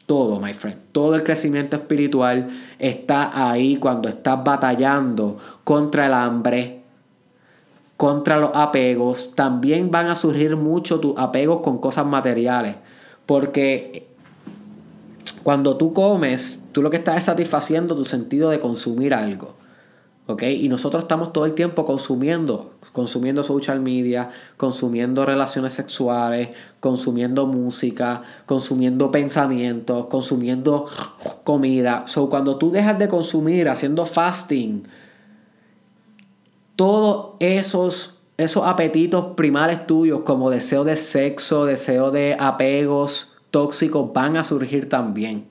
Todo, 0.05 0.39
my 0.39 0.53
friend. 0.53 0.77
Todo 0.91 1.15
el 1.15 1.23
crecimiento 1.23 1.75
espiritual 1.75 2.49
está 2.79 3.51
ahí 3.51 3.77
cuando 3.77 4.09
estás 4.09 4.43
batallando 4.43 5.37
contra 5.63 6.07
el 6.07 6.13
hambre, 6.13 6.81
contra 7.95 8.39
los 8.39 8.51
apegos. 8.53 9.33
También 9.35 9.91
van 9.91 10.07
a 10.07 10.15
surgir 10.15 10.55
mucho 10.57 10.99
tus 10.99 11.17
apegos 11.17 11.61
con 11.61 11.77
cosas 11.77 12.05
materiales. 12.05 12.75
Porque 13.25 14.07
cuando 15.43 15.77
tú 15.77 15.93
comes, 15.93 16.63
tú 16.71 16.81
lo 16.81 16.89
que 16.89 16.97
estás 16.97 17.17
es 17.17 17.23
satisfaciendo 17.25 17.95
tu 17.95 18.05
sentido 18.05 18.49
de 18.49 18.59
consumir 18.59 19.13
algo. 19.13 19.60
Y 20.39 20.69
nosotros 20.69 21.03
estamos 21.03 21.33
todo 21.33 21.45
el 21.45 21.53
tiempo 21.53 21.85
consumiendo, 21.85 22.73
consumiendo 22.93 23.43
social 23.43 23.79
media, 23.79 24.29
consumiendo 24.57 25.25
relaciones 25.25 25.73
sexuales, 25.73 26.49
consumiendo 26.79 27.47
música, 27.47 28.21
consumiendo 28.45 29.11
pensamientos, 29.11 30.07
consumiendo 30.07 30.85
comida. 31.43 32.03
So, 32.07 32.29
cuando 32.29 32.57
tú 32.57 32.71
dejas 32.71 32.97
de 32.99 33.07
consumir 33.07 33.69
haciendo 33.69 34.05
fasting, 34.05 34.83
todos 36.75 37.35
esos, 37.39 38.19
esos 38.37 38.65
apetitos 38.65 39.35
primales 39.35 39.85
tuyos, 39.85 40.21
como 40.21 40.49
deseo 40.49 40.83
de 40.83 40.95
sexo, 40.95 41.65
deseo 41.65 42.11
de 42.11 42.35
apegos 42.39 43.33
tóxicos, 43.51 44.11
van 44.13 44.37
a 44.37 44.43
surgir 44.43 44.89
también. 44.89 45.50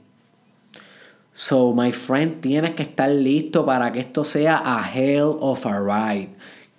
So, 1.42 1.72
my 1.72 1.90
friend, 1.90 2.42
tienes 2.42 2.72
que 2.72 2.83
estar 2.83 3.09
listo 3.09 3.64
para 3.64 3.90
que 3.92 4.00
esto 4.00 4.24
sea 4.24 4.61
a 4.62 4.87
hell 4.87 5.38
of 5.40 5.64
a 5.64 5.81
ride. 5.81 6.29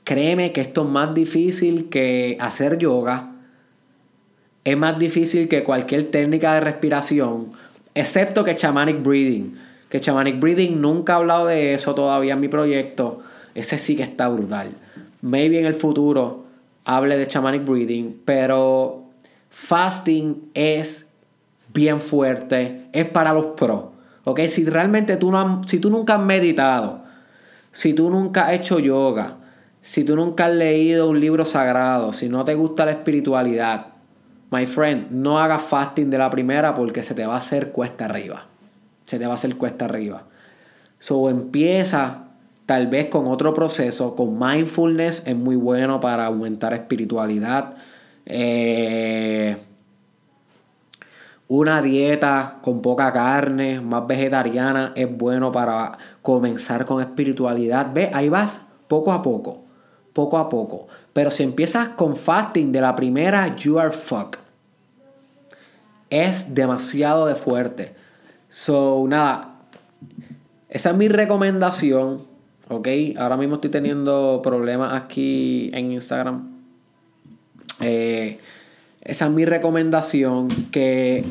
Créeme 0.04 0.54
que 0.54 0.62
esto 0.62 0.84
es 0.84 0.88
más 0.88 1.16
difícil 1.16 1.90
que 1.90 2.38
hacer 2.40 2.78
yoga. 2.78 3.32
Es 4.64 4.78
más 4.78 5.00
difícil 5.00 5.48
que 5.50 5.64
cualquier 5.64 6.12
técnica 6.12 6.54
de 6.54 6.60
respiración, 6.60 7.54
excepto 7.96 8.44
que 8.44 8.54
shamanic 8.54 9.02
breathing. 9.02 9.58
Que 9.90 9.98
shamanic 9.98 10.40
breathing 10.40 10.80
nunca 10.80 11.14
he 11.14 11.16
hablado 11.16 11.48
de 11.48 11.74
eso 11.74 11.96
todavía 11.96 12.34
en 12.34 12.40
mi 12.40 12.48
proyecto. 12.48 13.22
Ese 13.56 13.80
sí 13.80 13.96
que 13.96 14.04
está 14.04 14.30
brutal. 14.30 14.70
Maybe 15.24 15.58
en 15.58 15.66
el 15.66 15.74
futuro 15.74 16.46
hable 16.86 17.18
de 17.18 17.26
shamanic 17.26 17.66
breathing, 17.66 18.22
pero 18.26 19.06
fasting 19.50 20.52
es 20.54 21.10
bien 21.74 22.00
fuerte, 22.00 22.84
es 22.94 23.08
para 23.08 23.34
los 23.34 23.48
pros. 23.58 23.86
Si 24.48 24.66
realmente 24.66 25.18
tú, 25.18 25.32
no, 25.32 25.62
si 25.66 25.80
tú 25.80 25.90
nunca 25.90 26.16
has 26.16 26.22
meditado, 26.22 27.04
si 27.72 27.94
tú 27.94 28.10
nunca 28.10 28.48
has 28.48 28.54
hecho 28.54 28.80
yoga, 28.80 29.38
si 29.82 30.04
tú 30.04 30.16
nunca 30.16 30.46
has 30.46 30.54
leído 30.54 31.10
un 31.10 31.20
libro 31.20 31.46
sagrado, 31.46 32.14
si 32.14 32.30
no 32.30 32.46
te 32.46 32.54
gusta 32.54 32.86
la 32.86 32.92
espiritualidad, 32.92 33.88
my 34.52 34.66
friend, 34.66 35.12
no 35.12 35.40
hagas 35.40 35.64
fasting 35.64 36.10
de 36.10 36.18
la 36.18 36.30
primera 36.30 36.74
porque 36.74 37.04
se 37.04 37.16
te 37.16 37.26
va 37.26 37.36
a 37.36 37.38
hacer 37.38 37.72
cuesta 37.72 38.06
arriba. 38.06 38.48
Se 39.06 39.18
te 39.18 39.26
va 39.26 39.32
a 39.34 39.36
hacer 39.36 39.56
cuesta 39.56 39.86
arriba. 39.86 40.24
So 41.00 41.30
empieza 41.30 42.26
tal 42.66 42.88
vez 42.88 43.08
con 43.08 43.28
otro 43.28 43.54
proceso, 43.54 44.16
con 44.16 44.38
mindfulness, 44.38 45.24
es 45.26 45.36
muy 45.36 45.56
bueno 45.56 46.00
para 46.00 46.28
aumentar 46.28 46.74
espiritualidad. 46.74 47.76
Eh, 48.26 49.58
una 51.52 51.82
dieta 51.82 52.60
con 52.62 52.82
poca 52.82 53.12
carne, 53.12 53.82
más 53.82 54.08
vegetariana, 54.08 54.94
es 54.96 55.18
bueno 55.18 55.52
para 55.52 55.98
comenzar 56.22 56.86
con 56.86 57.02
espiritualidad. 57.02 57.92
Ve, 57.94 58.10
ahí 58.14 58.30
vas 58.30 58.66
poco 58.88 59.12
a 59.12 59.22
poco, 59.22 59.62
poco 60.14 60.38
a 60.38 60.48
poco. 60.48 60.88
Pero 61.12 61.30
si 61.30 61.44
empiezas 61.44 61.90
con 61.90 62.16
fasting 62.16 62.72
de 62.72 62.80
la 62.80 62.96
primera, 62.96 63.54
you 63.58 63.78
are 63.80 63.92
fuck. 63.92 64.38
Es 66.10 66.56
demasiado 66.56 67.26
de 67.26 67.36
fuerte. 67.36 67.96
So, 68.48 69.04
nada. 69.10 69.56
Esa 70.70 70.92
es 70.92 70.96
mi 70.96 71.10
recomendación. 71.10 72.22
Ok, 72.70 72.88
ahora 73.18 73.36
mismo 73.36 73.56
estoy 73.56 73.72
teniendo 73.72 74.40
problemas 74.42 74.94
aquí 74.94 75.70
en 75.74 75.92
Instagram. 75.92 76.50
Eh, 77.82 78.40
esa 79.02 79.26
es 79.26 79.32
mi 79.32 79.46
recomendación. 79.46 80.48
Que. 80.72 81.26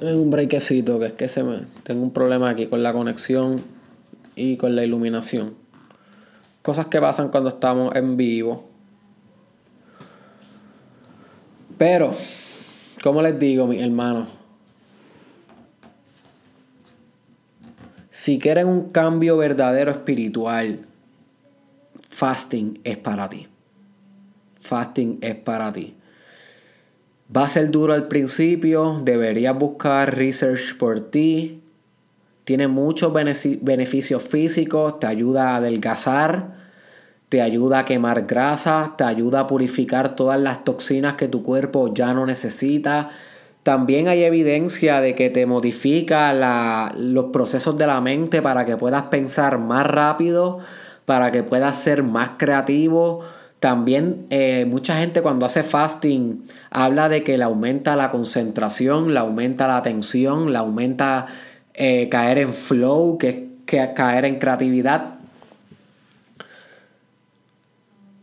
Es 0.00 0.12
un 0.12 0.30
breakcito, 0.30 0.98
que 0.98 1.06
es 1.06 1.12
que 1.12 1.28
se 1.28 1.44
me. 1.44 1.62
Tengo 1.82 2.02
un 2.02 2.12
problema 2.12 2.50
aquí 2.50 2.66
con 2.66 2.82
la 2.82 2.92
conexión 2.92 3.56
y 4.34 4.56
con 4.56 4.74
la 4.74 4.84
iluminación. 4.84 5.54
Cosas 6.62 6.86
que 6.86 7.00
pasan 7.00 7.28
cuando 7.28 7.50
estamos 7.50 7.94
en 7.94 8.16
vivo. 8.16 8.68
Pero, 11.76 12.12
como 13.02 13.20
les 13.20 13.38
digo, 13.38 13.66
mis 13.66 13.82
hermanos, 13.82 14.28
si 18.10 18.38
quieren 18.38 18.68
un 18.68 18.90
cambio 18.90 19.36
verdadero 19.36 19.90
espiritual, 19.90 20.80
fasting 22.10 22.80
es 22.84 22.96
para 22.96 23.28
ti 23.28 23.48
fasting 24.64 25.18
es 25.20 25.36
para 25.36 25.72
ti. 25.72 25.94
Va 27.34 27.44
a 27.44 27.48
ser 27.48 27.70
duro 27.70 27.92
al 27.92 28.08
principio, 28.08 29.00
deberías 29.02 29.58
buscar 29.58 30.16
research 30.16 30.76
por 30.78 31.00
ti. 31.10 31.62
Tiene 32.44 32.68
muchos 32.68 33.12
beneficios 33.12 34.22
físicos, 34.22 35.00
te 35.00 35.06
ayuda 35.06 35.50
a 35.50 35.56
adelgazar, 35.56 36.64
te 37.30 37.40
ayuda 37.40 37.80
a 37.80 37.84
quemar 37.86 38.26
grasa, 38.26 38.94
te 38.98 39.04
ayuda 39.04 39.40
a 39.40 39.46
purificar 39.46 40.14
todas 40.14 40.38
las 40.38 40.62
toxinas 40.64 41.14
que 41.14 41.26
tu 41.26 41.42
cuerpo 41.42 41.92
ya 41.94 42.12
no 42.12 42.26
necesita, 42.26 43.10
También 43.64 44.08
hay 44.08 44.24
evidencia 44.24 45.00
de 45.00 45.14
que 45.14 45.30
te 45.30 45.46
modifica 45.46 46.34
los 46.98 47.24
procesos 47.32 47.78
de 47.78 47.86
la 47.86 48.02
mente 48.02 48.42
para 48.42 48.66
que 48.66 48.76
puedas 48.76 49.04
pensar 49.04 49.58
más 49.58 49.86
rápido, 49.86 50.58
para 51.06 51.32
que 51.32 51.42
puedas 51.42 51.76
ser 51.78 52.02
más 52.02 52.32
creativo. 52.36 53.22
También 53.64 54.26
eh, 54.28 54.66
mucha 54.68 54.98
gente 54.98 55.22
cuando 55.22 55.46
hace 55.46 55.62
fasting 55.62 56.46
habla 56.68 57.08
de 57.08 57.24
que 57.24 57.38
le 57.38 57.44
aumenta 57.44 57.96
la 57.96 58.10
concentración, 58.10 59.14
le 59.14 59.18
aumenta 59.18 59.66
la 59.66 59.78
atención, 59.78 60.52
le 60.52 60.58
aumenta 60.58 61.28
eh, 61.72 62.10
caer 62.10 62.36
en 62.36 62.52
flow, 62.52 63.16
que 63.16 63.48
es 63.66 63.88
caer 63.96 64.26
en 64.26 64.38
creatividad. 64.38 65.14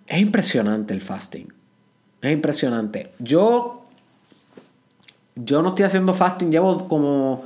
Es 0.06 0.22
impresionante 0.22 0.94
el 0.94 1.02
fasting. 1.02 1.52
Es 2.22 2.32
impresionante. 2.32 3.10
Yo 3.18 3.88
yo 5.36 5.64
no 5.64 5.70
estoy 5.70 5.86
haciendo 5.86 6.14
fasting, 6.14 6.52
llevo 6.52 6.88
como 6.88 7.46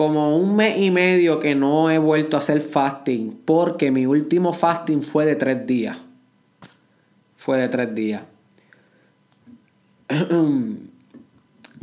como 0.00 0.34
un 0.38 0.56
mes 0.56 0.78
y 0.78 0.90
medio 0.90 1.40
que 1.40 1.54
no 1.54 1.90
he 1.90 1.98
vuelto 1.98 2.38
a 2.38 2.40
hacer 2.40 2.62
fasting 2.62 3.42
porque 3.44 3.90
mi 3.90 4.06
último 4.06 4.54
fasting 4.54 5.02
fue 5.02 5.26
de 5.26 5.36
tres 5.36 5.66
días. 5.66 5.98
Fue 7.36 7.58
de 7.58 7.68
tres 7.68 7.94
días. 7.94 8.22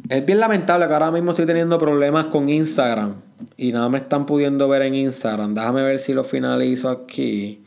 Es 0.09 0.25
bien 0.25 0.39
lamentable 0.39 0.87
que 0.87 0.93
ahora 0.93 1.11
mismo 1.11 1.31
estoy 1.31 1.45
teniendo 1.45 1.77
problemas 1.77 2.25
con 2.25 2.49
Instagram 2.49 3.17
y 3.55 3.71
nada 3.71 3.87
me 3.87 3.99
están 3.99 4.25
pudiendo 4.25 4.67
ver 4.67 4.81
en 4.81 4.95
Instagram. 4.95 5.53
Déjame 5.53 5.83
ver 5.83 5.99
si 5.99 6.13
lo 6.13 6.23
finalizo 6.23 6.89
aquí 6.89 7.61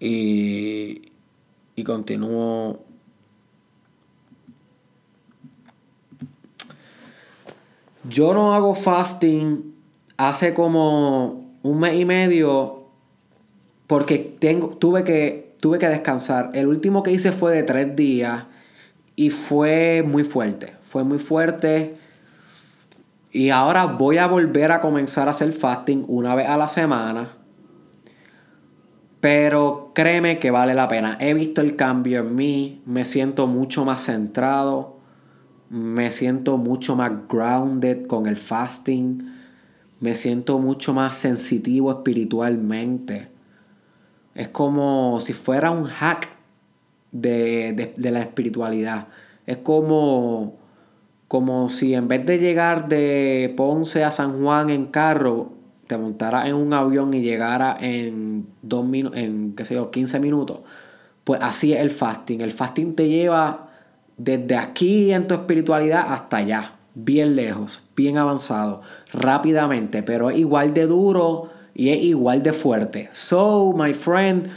y, 0.00 1.12
y 1.76 1.84
continúo 1.84 2.84
Yo 8.08 8.34
no 8.34 8.54
hago 8.54 8.74
fasting 8.74 9.74
hace 10.16 10.52
como 10.52 11.44
un 11.62 11.80
mes 11.80 11.94
y 11.94 12.04
medio 12.04 12.84
porque 13.86 14.18
tengo, 14.18 14.68
tuve, 14.68 15.04
que, 15.04 15.56
tuve 15.60 15.78
que 15.78 15.88
descansar. 15.88 16.50
El 16.54 16.66
último 16.66 17.02
que 17.02 17.12
hice 17.12 17.32
fue 17.32 17.52
de 17.52 17.62
tres 17.62 17.96
días 17.96 18.44
y 19.16 19.30
fue 19.30 20.04
muy 20.06 20.24
fuerte. 20.24 20.74
Fue 20.82 21.02
muy 21.04 21.18
fuerte. 21.18 21.96
Y 23.32 23.50
ahora 23.50 23.86
voy 23.86 24.18
a 24.18 24.26
volver 24.26 24.70
a 24.70 24.80
comenzar 24.80 25.28
a 25.28 25.32
hacer 25.32 25.52
fasting 25.52 26.04
una 26.06 26.34
vez 26.34 26.48
a 26.48 26.56
la 26.56 26.68
semana. 26.68 27.28
Pero 29.20 29.92
créeme 29.94 30.38
que 30.38 30.50
vale 30.50 30.74
la 30.74 30.88
pena. 30.88 31.16
He 31.20 31.32
visto 31.32 31.62
el 31.62 31.76
cambio 31.76 32.20
en 32.20 32.34
mí. 32.34 32.82
Me 32.84 33.06
siento 33.06 33.46
mucho 33.46 33.86
más 33.86 34.04
centrado 34.04 34.93
me 35.70 36.10
siento 36.10 36.58
mucho 36.58 36.96
más 36.96 37.12
grounded 37.28 38.06
con 38.06 38.26
el 38.26 38.36
fasting, 38.36 39.32
me 40.00 40.14
siento 40.14 40.58
mucho 40.58 40.92
más 40.92 41.16
sensitivo 41.16 41.90
espiritualmente. 41.90 43.28
Es 44.34 44.48
como 44.48 45.20
si 45.20 45.32
fuera 45.32 45.70
un 45.70 45.84
hack 45.84 46.28
de, 47.12 47.94
la 47.96 48.20
espiritualidad. 48.20 49.08
Es 49.46 49.58
como, 49.58 50.56
como 51.28 51.68
si 51.68 51.94
en 51.94 52.08
vez 52.08 52.26
de 52.26 52.38
llegar 52.38 52.88
de 52.88 53.52
Ponce 53.56 54.04
a 54.04 54.10
San 54.10 54.42
Juan 54.42 54.70
en 54.70 54.86
carro, 54.86 55.52
te 55.86 55.96
montara 55.96 56.48
en 56.48 56.56
un 56.56 56.72
avión 56.72 57.14
y 57.14 57.22
llegara 57.22 57.76
en, 57.80 58.46
dos 58.62 58.84
en 58.92 59.54
qué 59.56 59.64
sé 59.64 59.74
yo, 59.74 59.90
15 59.90 60.18
minutos. 60.20 60.60
Pues 61.22 61.40
así 61.42 61.72
es 61.72 61.80
el 61.80 61.90
fasting. 61.90 62.40
El 62.40 62.50
fasting 62.50 62.94
te 62.94 63.08
lleva 63.08 63.63
desde 64.16 64.56
aquí 64.56 65.12
en 65.12 65.26
tu 65.26 65.34
espiritualidad 65.34 66.12
hasta 66.12 66.38
allá, 66.38 66.72
bien 66.94 67.36
lejos, 67.36 67.82
bien 67.96 68.18
avanzado, 68.18 68.82
rápidamente, 69.12 70.02
pero 70.02 70.30
es 70.30 70.38
igual 70.38 70.74
de 70.74 70.86
duro 70.86 71.50
y 71.74 71.90
es 71.90 72.02
igual 72.02 72.42
de 72.42 72.52
fuerte. 72.52 73.08
So, 73.12 73.72
my 73.76 73.92
friend, 73.92 74.48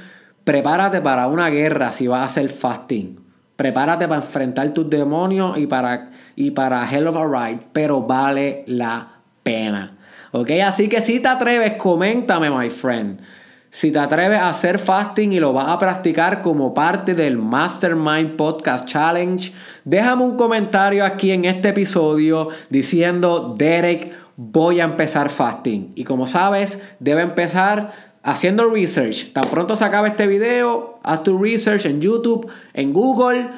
prepárate 0.43 1.01
para 1.01 1.27
una 1.27 1.49
guerra 1.49 1.91
si 1.91 2.07
vas 2.07 2.21
a 2.21 2.25
hacer 2.25 2.49
fasting. 2.49 3.19
Prepárate 3.55 4.07
para 4.07 4.21
enfrentar 4.21 4.69
tus 4.69 4.87
demonios 4.87 5.57
y 5.57 5.65
para, 5.65 6.11
y 6.35 6.51
para 6.51 6.89
Hell 6.89 7.07
of 7.07 7.17
a 7.17 7.25
Ride, 7.25 7.61
pero 7.73 8.01
vale 8.01 8.63
la 8.67 9.13
pena. 9.41 9.97
¿Ok? 10.31 10.51
Así 10.63 10.87
que 10.87 11.01
si 11.01 11.19
te 11.19 11.27
atreves, 11.27 11.73
coméntame, 11.73 12.51
my 12.51 12.69
friend. 12.69 13.19
Si 13.69 13.91
te 13.91 13.99
atreves 13.99 14.39
a 14.39 14.49
hacer 14.49 14.79
fasting 14.79 15.33
y 15.33 15.39
lo 15.39 15.51
vas 15.51 15.67
a 15.67 15.77
practicar 15.77 16.41
como 16.41 16.73
parte 16.73 17.13
del 17.13 17.37
Mastermind 17.37 18.37
Podcast 18.37 18.85
Challenge, 18.85 19.51
déjame 19.83 20.23
un 20.23 20.37
comentario 20.37 21.03
aquí 21.03 21.31
en 21.31 21.43
este 21.43 21.69
episodio 21.69 22.47
diciendo, 22.69 23.55
Derek, 23.57 24.13
voy 24.37 24.79
a 24.79 24.85
empezar 24.85 25.29
fasting. 25.29 25.91
Y 25.95 26.05
como 26.05 26.27
sabes, 26.27 26.81
debe 26.99 27.23
empezar 27.23 27.91
haciendo 28.23 28.69
research. 28.69 29.33
Tan 29.33 29.45
pronto 29.47 29.75
se 29.75 29.83
acabe 29.83 30.09
este 30.09 30.27
video, 30.27 30.99
haz 31.03 31.23
tu 31.23 31.37
research 31.37 31.85
en 31.85 31.99
YouTube, 31.99 32.49
en 32.73 32.93
Google, 32.93 33.49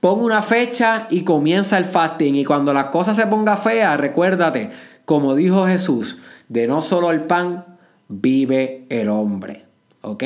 pon 0.00 0.20
una 0.20 0.40
fecha 0.40 1.06
y 1.10 1.24
comienza 1.24 1.76
el 1.76 1.84
fasting. 1.84 2.36
Y 2.36 2.44
cuando 2.46 2.72
la 2.72 2.90
cosa 2.90 3.14
se 3.14 3.26
ponga 3.26 3.58
fea, 3.58 3.98
recuérdate, 3.98 4.70
como 5.04 5.34
dijo 5.34 5.66
Jesús, 5.66 6.18
de 6.48 6.66
no 6.66 6.80
solo 6.80 7.10
el 7.10 7.22
pan 7.22 7.77
vive 8.08 8.86
el 8.88 9.08
hombre. 9.08 9.68
¿ok? 10.02 10.24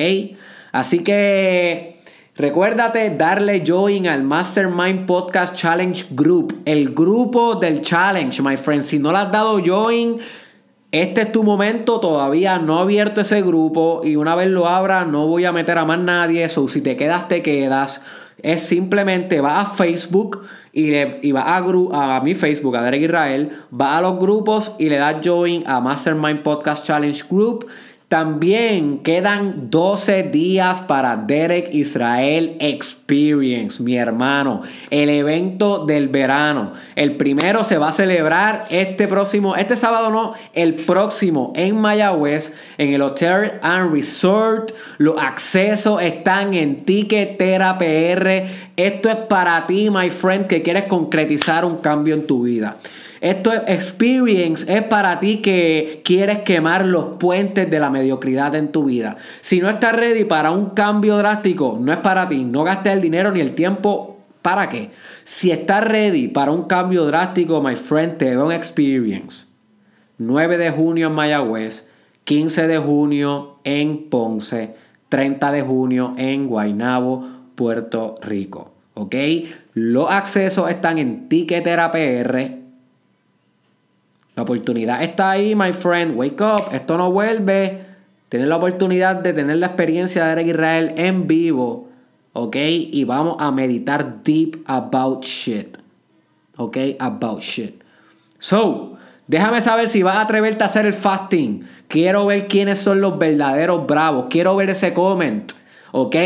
Así 0.73 1.01
que 1.01 2.01
recuérdate 2.37 3.11
darle 3.11 3.63
join 3.67 4.07
al 4.07 4.23
Mastermind 4.23 5.07
Podcast 5.07 5.55
Challenge 5.55 6.07
Group, 6.11 6.63
el 6.65 6.95
grupo 6.95 7.57
del 7.57 7.83
challenge, 7.83 8.43
my 8.43 8.57
friend. 8.57 8.83
Si 8.83 8.99
no 8.99 9.13
le 9.13 9.19
has 9.19 9.33
dado 9.33 9.61
join, 9.65 10.19
este 10.91 11.23
es 11.23 11.33
tu 11.33 11.43
momento, 11.43 12.01
todavía 12.01 12.59
no 12.59 12.79
he 12.79 12.83
abierto 12.83 13.21
ese 13.23 13.43
grupo 13.43 14.03
y 14.05 14.17
una 14.17 14.35
vez 14.35 14.49
lo 14.49 14.67
abra 14.67 15.05
no 15.05 15.27
voy 15.27 15.45
a 15.45 15.53
meter 15.53 15.79
a 15.79 15.85
más 15.85 15.99
nadie, 15.99 16.45
eso 16.45 16.69
si 16.69 16.81
te 16.81 16.97
quedas, 16.97 17.29
te 17.29 17.43
quedas. 17.43 18.03
Es 18.43 18.63
simplemente 18.63 19.41
va 19.41 19.61
a 19.61 19.67
Facebook 19.67 20.43
y, 20.73 20.91
le, 20.91 21.33
va 21.33 21.43
a, 21.43 22.17
a 22.17 22.21
mi 22.23 22.35
Facebook, 22.35 22.77
a 22.77 22.83
Derek 22.83 23.03
Israel, 23.03 23.51
va 23.79 23.99
a 23.99 24.03
los 24.03 24.19
grupos 24.19 24.75
y 24.79 24.89
le 24.89 24.97
das 24.97 25.17
join 25.23 25.65
a 25.67 25.81
Mastermind 25.81 26.43
Podcast 26.43 26.87
Challenge 26.87 27.23
Group 27.29 27.67
también 28.13 28.99
quedan 28.99 29.71
12 29.71 30.25
días 30.25 30.83
para 30.83 31.17
Derek 31.17 31.73
Israel 31.73 32.59
Experience, 32.61 33.83
mi 33.83 33.97
hermano, 33.97 34.61
el 34.91 35.09
evento 35.09 35.87
del 35.87 36.09
verano. 36.09 36.75
El 36.95 37.17
primero 37.17 37.65
se 37.65 37.79
va 37.79 37.89
a 37.89 37.93
celebrar 37.93 38.65
este 38.69 39.09
próximo, 39.09 39.57
este 39.57 39.79
sábado 39.79 40.11
no, 40.11 40.35
el 40.53 40.75
próximo 40.75 41.55
en 41.57 41.81
Mayagüez, 41.81 42.55
en 42.77 42.93
el 42.93 43.01
Hotel 43.01 43.53
and 43.63 43.95
Resort. 43.95 44.73
Los 44.99 45.19
accesos 45.19 46.03
están 46.03 46.53
en 46.53 46.85
Ticketera 46.85 47.79
PR. 47.79 48.47
Esto 48.77 49.09
es 49.09 49.17
para 49.27 49.67
ti, 49.67 49.89
my 49.89 50.11
friend, 50.11 50.49
que 50.49 50.61
quieres 50.63 50.83
concretizar 50.83 51.65
un 51.65 51.77
cambio 51.77 52.13
en 52.13 52.27
tu 52.27 52.43
vida. 52.43 52.77
Esto 53.23 53.53
es 53.53 53.61
experience, 53.69 54.65
es 54.67 54.83
para 54.83 55.21
ti 55.21 55.37
que 55.37 56.03
quieres 56.05 56.39
quemar 56.39 56.85
los 56.85 57.19
puentes 57.21 57.71
de 57.71 57.79
la 57.79 57.89
mediocridad 57.89 58.57
en 58.57 58.73
tu 58.73 58.87
vida. 58.87 59.17
Si 59.41 59.61
no 59.61 59.71
estás 59.71 59.95
ready 59.95 60.25
para 60.25 60.51
un 60.51 60.71
cambio 60.71 61.17
drástico, 61.19 61.79
no 61.81 61.93
es 61.93 61.99
para 61.99 62.29
ti. 62.29 62.43
No 62.43 62.65
gastes 62.65 62.95
el 62.95 63.01
dinero 63.01 63.31
ni 63.31 63.41
el 63.41 63.53
tiempo. 63.53 64.19
¿Para 64.43 64.69
qué? 64.69 64.91
Si 65.23 65.53
estás 65.53 65.85
ready 65.85 66.27
para 66.27 66.51
un 66.51 66.65
cambio 66.65 67.05
drástico, 67.05 67.63
my 67.63 67.77
friend, 67.77 68.17
te 68.17 68.25
veo 68.25 68.45
un 68.45 68.51
experience. 68.51 69.47
9 70.19 70.59
de 70.59 70.71
junio 70.71 71.07
en 71.07 71.13
Mayagüez, 71.13 71.89
15 72.25 72.67
de 72.67 72.79
junio 72.79 73.59
en 73.63 74.11
Ponce, 74.11 74.75
30 75.11 75.53
de 75.53 75.63
junio 75.63 76.15
en 76.19 76.49
Guaynabo, 76.49 77.25
Puerto 77.55 78.17
Rico. 78.21 78.73
¿Ok? 78.95 79.15
Los 79.75 80.11
accesos 80.11 80.69
están 80.69 80.99
en 80.99 81.29
Ticketera 81.29 81.93
PR 81.93 82.62
la 84.35 84.43
oportunidad 84.43 85.03
está 85.03 85.31
ahí, 85.33 85.55
my 85.55 85.73
friend. 85.73 86.17
Wake 86.17 86.41
up. 86.41 86.73
Esto 86.73 86.97
no 86.97 87.13
vuelve. 87.13 87.85
Tienes 88.29 88.49
la 88.49 88.57
oportunidad 88.57 89.17
de 89.17 89.33
tener 89.33 89.57
la 89.57 89.67
experiencia 89.67 90.25
de 90.25 90.33
Eric 90.33 90.47
Israel 90.55 90.95
en 90.97 91.27
vivo. 91.27 91.89
¿Ok? 92.33 92.57
Y 92.57 93.05
vamos 93.05 93.37
a 93.41 93.51
meditar 93.51 94.23
deep 94.23 94.63
about 94.67 95.23
shit. 95.23 95.77
¿Ok? 96.57 96.79
About 96.99 97.41
shit. 97.41 97.83
So, 98.39 98.97
déjame 99.27 99.61
saber 99.61 99.89
si 99.89 100.03
vas 100.03 100.17
a 100.17 100.23
atreverte 100.23 100.65
a 100.65 100.67
hacer 100.67 100.87
el 100.87 100.95
fasting. 100.95 101.67
Quiero 101.89 102.25
ver 102.25 102.49
quiénes 102.49 102.79
son 102.79 103.03
los 103.03 103.19
verdaderos 103.19 103.87
bravos. 103.87 104.27
Quiero 104.31 104.57
ver 104.57 104.71
ese 104.71 104.95
comment. 104.95 105.53
¿Ok? 105.93 106.17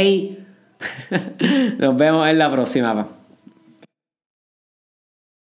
Nos 1.78 1.96
vemos 1.96 2.28
en 2.28 2.38
la 2.38 2.52
próxima. 2.52 3.15